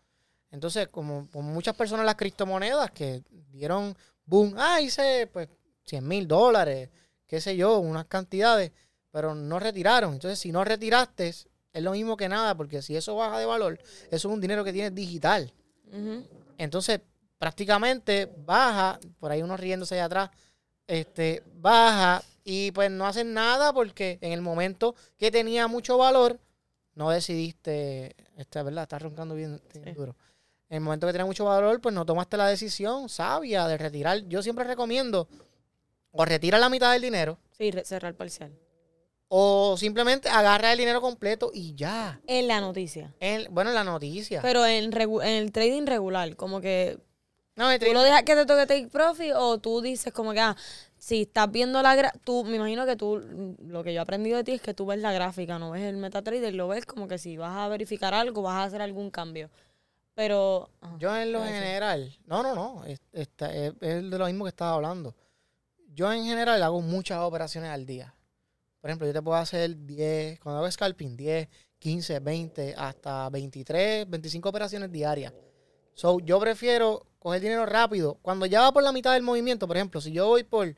Entonces, 0.51 0.87
como, 0.87 1.27
como 1.31 1.51
muchas 1.51 1.75
personas 1.75 2.05
las 2.05 2.15
criptomonedas 2.15 2.91
que 2.91 3.21
dieron 3.51 3.95
boom, 4.25 4.55
ah, 4.57 4.79
hice 4.79 5.27
pues 5.31 5.49
100 5.85 6.07
mil 6.07 6.27
dólares, 6.27 6.89
qué 7.27 7.41
sé 7.41 7.57
yo, 7.57 7.79
unas 7.79 8.05
cantidades, 8.05 8.71
pero 9.11 9.35
no 9.35 9.59
retiraron. 9.59 10.13
Entonces, 10.13 10.39
si 10.39 10.51
no 10.53 10.63
retiraste, 10.63 11.27
es 11.27 11.47
lo 11.73 11.91
mismo 11.91 12.15
que 12.15 12.29
nada, 12.29 12.55
porque 12.55 12.81
si 12.81 12.95
eso 12.95 13.15
baja 13.17 13.37
de 13.37 13.45
valor, 13.45 13.77
eso 14.07 14.15
es 14.15 14.25
un 14.25 14.39
dinero 14.39 14.63
que 14.63 14.71
tienes 14.71 14.95
digital. 14.95 15.51
Entonces, 16.57 17.01
prácticamente 17.49 18.27
baja, 18.43 18.99
por 19.19 19.31
ahí 19.31 19.43
uno 19.43 19.55
riéndose 19.55 19.93
allá 19.93 20.05
atrás, 20.05 20.29
este, 20.87 21.43
baja 21.57 22.23
y 22.43 22.71
pues 22.71 22.89
no 22.89 23.05
hacen 23.05 23.35
nada 23.35 23.71
porque 23.71 24.17
en 24.21 24.31
el 24.31 24.41
momento 24.41 24.95
que 25.15 25.29
tenía 25.29 25.67
mucho 25.67 25.95
valor, 25.95 26.39
no 26.95 27.11
decidiste, 27.11 28.15
este, 28.35 28.63
¿verdad? 28.63 28.81
Está 28.83 28.97
roncando 28.97 29.35
bien, 29.35 29.61
bien 29.73 29.85
Sí. 29.85 29.91
duro. 29.91 30.15
En 30.69 30.77
el 30.77 30.81
momento 30.81 31.05
que 31.05 31.13
tiene 31.13 31.25
mucho 31.25 31.45
valor, 31.45 31.79
pues 31.81 31.93
no 31.93 32.03
tomaste 32.03 32.35
la 32.35 32.47
decisión 32.47 33.09
sabia 33.09 33.67
de 33.67 33.77
retirar. 33.77 34.21
Yo 34.27 34.41
siempre 34.41 34.65
recomiendo 34.65 35.27
o 36.09 36.25
retira 36.25 36.57
la 36.57 36.69
mitad 36.69 36.93
del 36.93 37.03
dinero 37.03 37.37
Sí, 37.51 37.71
cerrar 37.83 38.15
parcial. 38.15 38.51
o 39.27 39.75
simplemente 39.77 40.29
agarra 40.29 40.71
el 40.71 40.79
dinero 40.79 40.99
completo 40.99 41.51
y 41.53 41.75
ya. 41.75 42.19
En 42.25 42.47
la 42.47 42.59
noticia. 42.59 43.13
En- 43.19 43.53
bueno, 43.53 43.69
en 43.69 43.75
la 43.75 43.83
noticia. 43.83 44.41
Pero 44.41 44.65
en, 44.65 44.91
en 44.95 45.21
el 45.43 45.51
trading 45.51 45.85
regular, 45.85 46.35
como 46.35 46.59
que 46.59 46.97
no, 47.55 47.79
tú 47.79 47.85
lo 47.93 48.01
dejas 48.01 48.23
que 48.23 48.35
te 48.35 48.45
toque 48.45 48.65
take 48.65 48.87
profit 48.87 49.33
o 49.35 49.57
tú 49.59 49.81
dices 49.81 50.11
como 50.13 50.33
que, 50.33 50.39
ah, 50.41 50.55
si 50.97 51.21
estás 51.23 51.49
viendo 51.51 51.81
la 51.81 51.95
gra 51.95 52.11
tú, 52.23 52.43
me 52.43 52.55
imagino 52.57 52.85
que 52.85 52.95
tú, 52.95 53.55
lo 53.59 53.83
que 53.83 53.93
yo 53.93 53.99
he 53.99 54.01
aprendido 54.01 54.37
de 54.37 54.43
ti 54.43 54.51
es 54.53 54.61
que 54.61 54.73
tú 54.73 54.85
ves 54.85 54.99
la 54.99 55.13
gráfica, 55.13 55.57
no 55.59 55.71
ves 55.71 55.83
el 55.83 55.97
MetaTrader, 55.97 56.53
lo 56.53 56.67
ves 56.67 56.85
como 56.85 57.07
que 57.07 57.17
si 57.17 57.37
vas 57.37 57.55
a 57.57 57.67
verificar 57.67 58.13
algo, 58.13 58.41
vas 58.41 58.55
a 58.55 58.63
hacer 58.63 58.81
algún 58.81 59.09
cambio. 59.11 59.49
Pero, 60.15 60.69
ajá, 60.81 60.95
Yo 60.97 61.15
en 61.15 61.31
lo 61.33 61.43
general, 61.43 62.17
no, 62.25 62.41
no, 62.41 62.55
no, 62.55 62.85
es, 62.85 62.99
esta- 63.11 63.53
es- 63.53 63.73
es 63.81 64.09
de 64.09 64.17
lo 64.17 64.25
mismo 64.25 64.45
que 64.45 64.49
estaba 64.49 64.73
hablando. 64.73 65.13
Yo 65.93 66.11
en 66.11 66.23
general 66.25 66.61
hago 66.63 66.81
muchas 66.81 67.19
operaciones 67.19 67.69
al 67.69 67.85
día. 67.85 68.13
Por 68.81 68.89
ejemplo, 68.89 69.07
yo 69.07 69.13
te 69.13 69.21
puedo 69.21 69.37
hacer 69.37 69.75
10, 69.85 70.39
cuando 70.39 70.59
hago 70.59 70.71
scalping, 70.71 71.15
10, 71.17 71.47
15, 71.79 72.19
20, 72.19 72.73
hasta 72.77 73.29
23, 73.29 74.09
25 74.09 74.49
operaciones 74.49 74.91
diarias. 74.91 75.33
So, 75.95 76.19
yo 76.19 76.39
prefiero 76.39 77.07
coger 77.19 77.41
dinero 77.41 77.65
rápido. 77.65 78.19
Cuando 78.21 78.45
ya 78.45 78.61
va 78.61 78.71
por 78.71 78.83
la 78.83 78.91
mitad 78.91 79.13
del 79.13 79.23
movimiento, 79.23 79.67
por 79.67 79.77
ejemplo, 79.77 79.99
si 79.99 80.11
yo 80.11 80.27
voy 80.27 80.43
por 80.43 80.75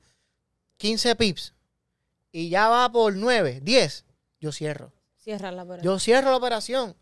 15 0.78 1.16
pips 1.16 1.54
y 2.32 2.50
ya 2.50 2.70
va 2.70 2.90
por 2.90 3.16
9, 3.16 3.60
10, 3.62 4.06
yo 4.40 4.52
cierro. 4.52 4.94
cierras 5.18 5.54
la 5.54 5.64
operación. 5.64 5.94
Yo 5.94 6.00
cierro 6.00 6.30
la 6.30 6.38
operación. 6.38 6.96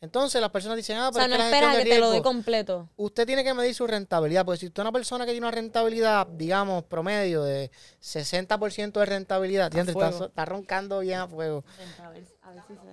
Entonces 0.00 0.40
las 0.40 0.50
personas 0.50 0.76
dicen, 0.76 0.98
ah, 0.98 1.08
o 1.08 1.12
pero 1.12 1.24
sea, 1.24 1.24
es 1.24 1.30
no 1.30 1.36
que 1.36 1.38
la 1.38 1.44
gestión 1.44 1.70
esperas 1.70 1.74
a 1.74 1.78
de 1.78 1.84
que 1.84 1.90
te 1.90 2.00
lo 2.00 2.10
dé 2.10 2.22
completo. 2.22 2.88
usted 2.96 3.26
tiene 3.26 3.42
que 3.42 3.54
medir 3.54 3.74
su 3.74 3.86
rentabilidad, 3.86 4.44
porque 4.44 4.60
si 4.60 4.66
usted 4.66 4.82
es 4.82 4.84
una 4.84 4.92
persona 4.92 5.24
que 5.24 5.32
tiene 5.32 5.46
una 5.46 5.54
rentabilidad, 5.54 6.26
digamos, 6.26 6.84
promedio 6.84 7.42
de 7.42 7.70
60% 8.02 8.92
de 8.92 9.06
rentabilidad, 9.06 9.74
está, 9.74 10.44
roncando 10.44 11.00
bien 11.00 11.18
a 11.18 11.26
fuego. 11.26 11.64
A 11.98 12.10
ver, 12.10 12.24
a 12.42 12.50
ver 12.52 12.62
si 12.68 12.74
se, 12.74 12.90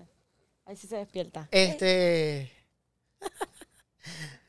a 0.65 0.69
ver 0.69 0.77
si 0.77 0.87
se 0.87 0.95
despierta. 0.95 1.47
Este, 1.51 2.51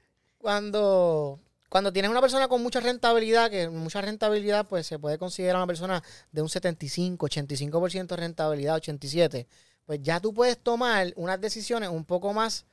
cuando, 0.45 1.41
cuando 1.71 1.91
tienes 1.91 2.11
una 2.11 2.21
persona 2.21 2.49
con 2.49 2.63
mucha 2.63 2.79
rentabilidad, 2.79 3.51
que 3.51 3.71
mucha 3.71 4.03
rentabilidad, 4.03 4.69
pues 4.69 4.87
se 4.87 4.99
puede 4.99 5.17
considerar 5.17 5.57
una 5.57 5.67
persona 5.67 6.03
de 6.33 6.43
un 6.43 6.51
75, 6.51 7.27
85% 7.27 8.09
de 8.09 8.17
rentabilidad, 8.17 8.75
87, 8.75 9.47
pues 9.87 10.03
ya 10.03 10.21
tú 10.21 10.35
puedes 10.35 10.59
tomar 10.59 11.15
unas 11.17 11.41
decisiones 11.41 11.89
un 11.89 12.05
poco 12.05 12.35
más 12.35 12.67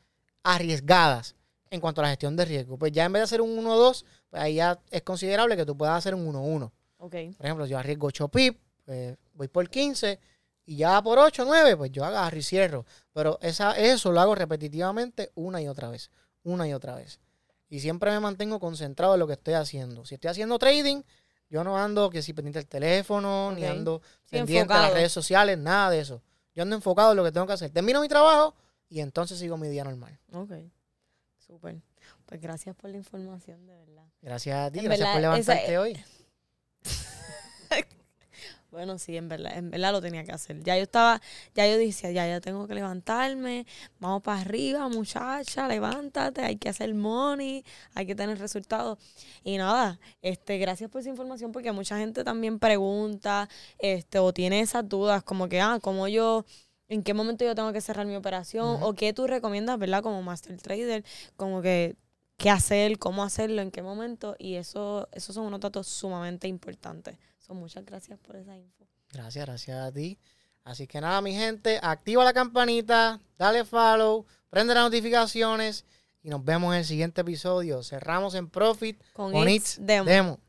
arriesgadas 0.44 1.38
en 1.70 1.80
cuanto 1.80 2.02
a 2.02 2.04
la 2.04 2.10
gestión 2.10 2.36
de 2.36 2.44
riesgo. 2.44 2.78
Pues 2.78 2.92
ya 2.92 3.06
en 3.06 3.14
vez 3.14 3.22
de 3.22 3.24
hacer 3.24 3.40
un 3.40 3.56
1-2, 3.56 4.04
pues 4.30 4.44
ahí 4.44 4.56
ya 4.56 4.78
es 4.90 5.02
considerable 5.04 5.56
que 5.56 5.66
tú 5.66 5.78
puedas 5.78 5.98
hacer 5.98 6.14
un 6.14 6.28
1-1. 6.28 6.70
Ok. 6.98 7.16
Por 7.38 7.46
ejemplo, 7.46 7.66
yo 7.68 7.78
arriesgo 7.78 8.08
8 8.08 8.28
pip, 8.28 8.60
pues 8.84 9.16
voy 9.34 9.48
por 9.48 9.70
15 9.70 10.20
y 10.66 10.76
ya 10.76 11.02
por 11.02 11.20
8, 11.20 11.46
9, 11.46 11.78
pues 11.78 11.92
yo 11.94 12.04
agarro 12.04 12.36
y 12.36 12.44
cierro. 12.44 12.86
Pero 13.14 13.40
esa, 13.42 13.78
eso 13.78 14.12
lo 14.12 14.20
hago 14.20 14.36
repetitivamente 14.36 15.32
una 15.36 15.62
y 15.62 15.70
otra 15.70 15.88
vez, 15.88 16.12
una 16.44 16.68
y 16.68 16.74
otra 16.74 16.96
vez. 16.96 17.22
Y 17.72 17.80
siempre 17.80 18.12
me 18.12 18.20
mantengo 18.20 18.60
concentrado 18.60 19.14
en 19.16 19.20
lo 19.22 19.26
que 19.28 19.34
estoy 19.34 19.54
haciendo. 19.56 20.06
Si 20.06 20.16
estoy 20.16 20.30
haciendo 20.30 20.60
trading, 20.60 21.02
yo 21.50 21.64
no 21.64 21.78
ando 21.78 22.10
que 22.10 22.22
si 22.22 22.34
pendiente 22.34 22.60
del 22.60 22.68
teléfono, 22.68 23.52
ni 23.54 23.64
ando 23.66 24.02
Sí, 24.26 24.32
pendiente 24.32 24.52
de 24.54 24.68
las 24.68 24.76
enfocado. 24.84 24.94
redes 24.96 25.12
sociales, 25.14 25.58
nada 25.58 25.90
de 25.90 26.00
eso. 26.02 26.22
Yo 26.54 26.64
ando 26.64 26.76
enfocado 26.76 27.12
en 27.12 27.18
lo 27.18 27.24
que 27.24 27.32
tengo 27.32 27.48
que 27.48 27.54
hacer. 27.54 27.72
Termino 27.72 28.02
mi 28.02 28.10
trabajo 28.10 28.54
y 28.90 29.00
entonces 29.00 29.40
sigo 29.40 29.56
mi 29.58 29.70
día 29.70 29.86
normal. 29.86 30.20
Ok. 30.34 30.52
Súper. 31.48 31.82
Pues 32.26 32.42
gracias 32.42 32.76
por 32.76 32.90
la 32.90 32.98
información, 32.98 33.66
de 33.66 33.74
verdad. 33.76 34.04
Gracias 34.22 34.58
a 34.68 34.70
ti, 34.72 34.80
En 34.80 34.86
gracias 34.86 35.08
por 35.10 35.22
verdad, 35.22 35.38
esa- 35.40 35.54
levantarte 35.56 35.78
hoy. 35.80 36.04
Bueno, 38.72 38.98
sí, 38.98 39.18
en 39.18 39.28
verdad, 39.28 39.58
en 39.58 39.70
verdad 39.70 39.92
lo 39.92 40.02
tenía 40.02 40.24
que 40.24 40.32
hacer. 40.32 40.64
Ya 40.64 40.78
yo 40.78 40.84
estaba, 40.84 41.22
ya 41.54 41.68
yo 41.68 41.78
decía, 41.78 42.10
ya, 42.12 42.26
ya 42.26 42.40
tengo 42.40 42.68
que 42.68 42.74
levantarme, 42.74 43.66
vamos 44.00 44.24
para 44.24 44.40
arriba, 44.40 44.88
muchacha, 44.88 45.68
levántate, 45.68 46.42
hay 46.42 46.56
que 46.56 46.70
hacer 46.70 46.94
money, 46.96 47.66
hay 47.96 48.06
que 48.06 48.16
tener 48.16 48.40
resultados. 48.40 48.98
Y 49.44 49.58
nada, 49.58 50.00
este, 50.22 50.58
gracias 50.58 50.90
por 50.90 51.02
esa 51.02 51.10
información, 51.10 51.52
porque 51.52 51.74
mucha 51.74 51.98
gente 51.98 52.24
también 52.24 52.60
pregunta, 52.60 53.50
este, 53.78 54.20
o 54.20 54.32
tiene 54.32 54.62
esas 54.62 54.88
dudas, 54.88 55.22
como 55.22 55.50
que, 55.50 55.60
ah, 55.60 55.80
cómo 55.82 56.08
yo, 56.08 56.46
en 56.88 57.04
qué 57.04 57.14
momento 57.14 57.44
yo 57.44 57.56
tengo 57.56 57.74
que 57.74 57.82
cerrar 57.82 58.06
mi 58.06 58.16
operación, 58.16 58.78
o 58.82 58.94
qué 58.94 59.12
tú 59.12 59.28
recomiendas, 59.28 59.78
¿verdad? 59.80 60.02
Como 60.02 60.22
master 60.24 60.58
trader, 60.62 61.04
como 61.36 61.62
que 61.62 61.98
qué 62.38 62.50
hacer, 62.50 62.98
cómo 63.00 63.24
hacerlo, 63.24 63.62
en 63.62 63.70
qué 63.70 63.82
momento, 63.82 64.36
y 64.40 64.56
eso, 64.56 65.10
esos 65.12 65.36
son 65.36 65.46
unos 65.46 65.60
datos 65.60 65.88
sumamente 65.88 66.48
importantes. 66.48 67.18
Pues 67.52 67.60
muchas 67.60 67.84
gracias 67.84 68.18
por 68.18 68.38
esa 68.38 68.58
info. 68.58 68.88
Gracias, 69.12 69.46
gracias 69.46 69.78
a 69.78 69.92
ti. 69.92 70.18
Así 70.64 70.88
que 70.88 71.02
nada, 71.02 71.20
mi 71.20 71.34
gente, 71.34 71.82
activa 71.84 72.24
la 72.24 72.32
campanita, 72.32 73.20
dale 73.38 73.66
follow, 73.66 74.26
prende 74.50 74.74
las 74.74 74.86
notificaciones 74.86 75.84
y 76.24 76.30
nos 76.30 76.46
vemos 76.46 76.74
en 76.74 76.80
el 76.80 76.86
siguiente 76.86 77.20
episodio. 77.20 77.84
Cerramos 77.84 78.36
en 78.36 78.50
Profit 78.50 79.04
con, 79.12 79.34
con 79.34 79.50
It's, 79.50 79.78
Demo. 79.82 80.40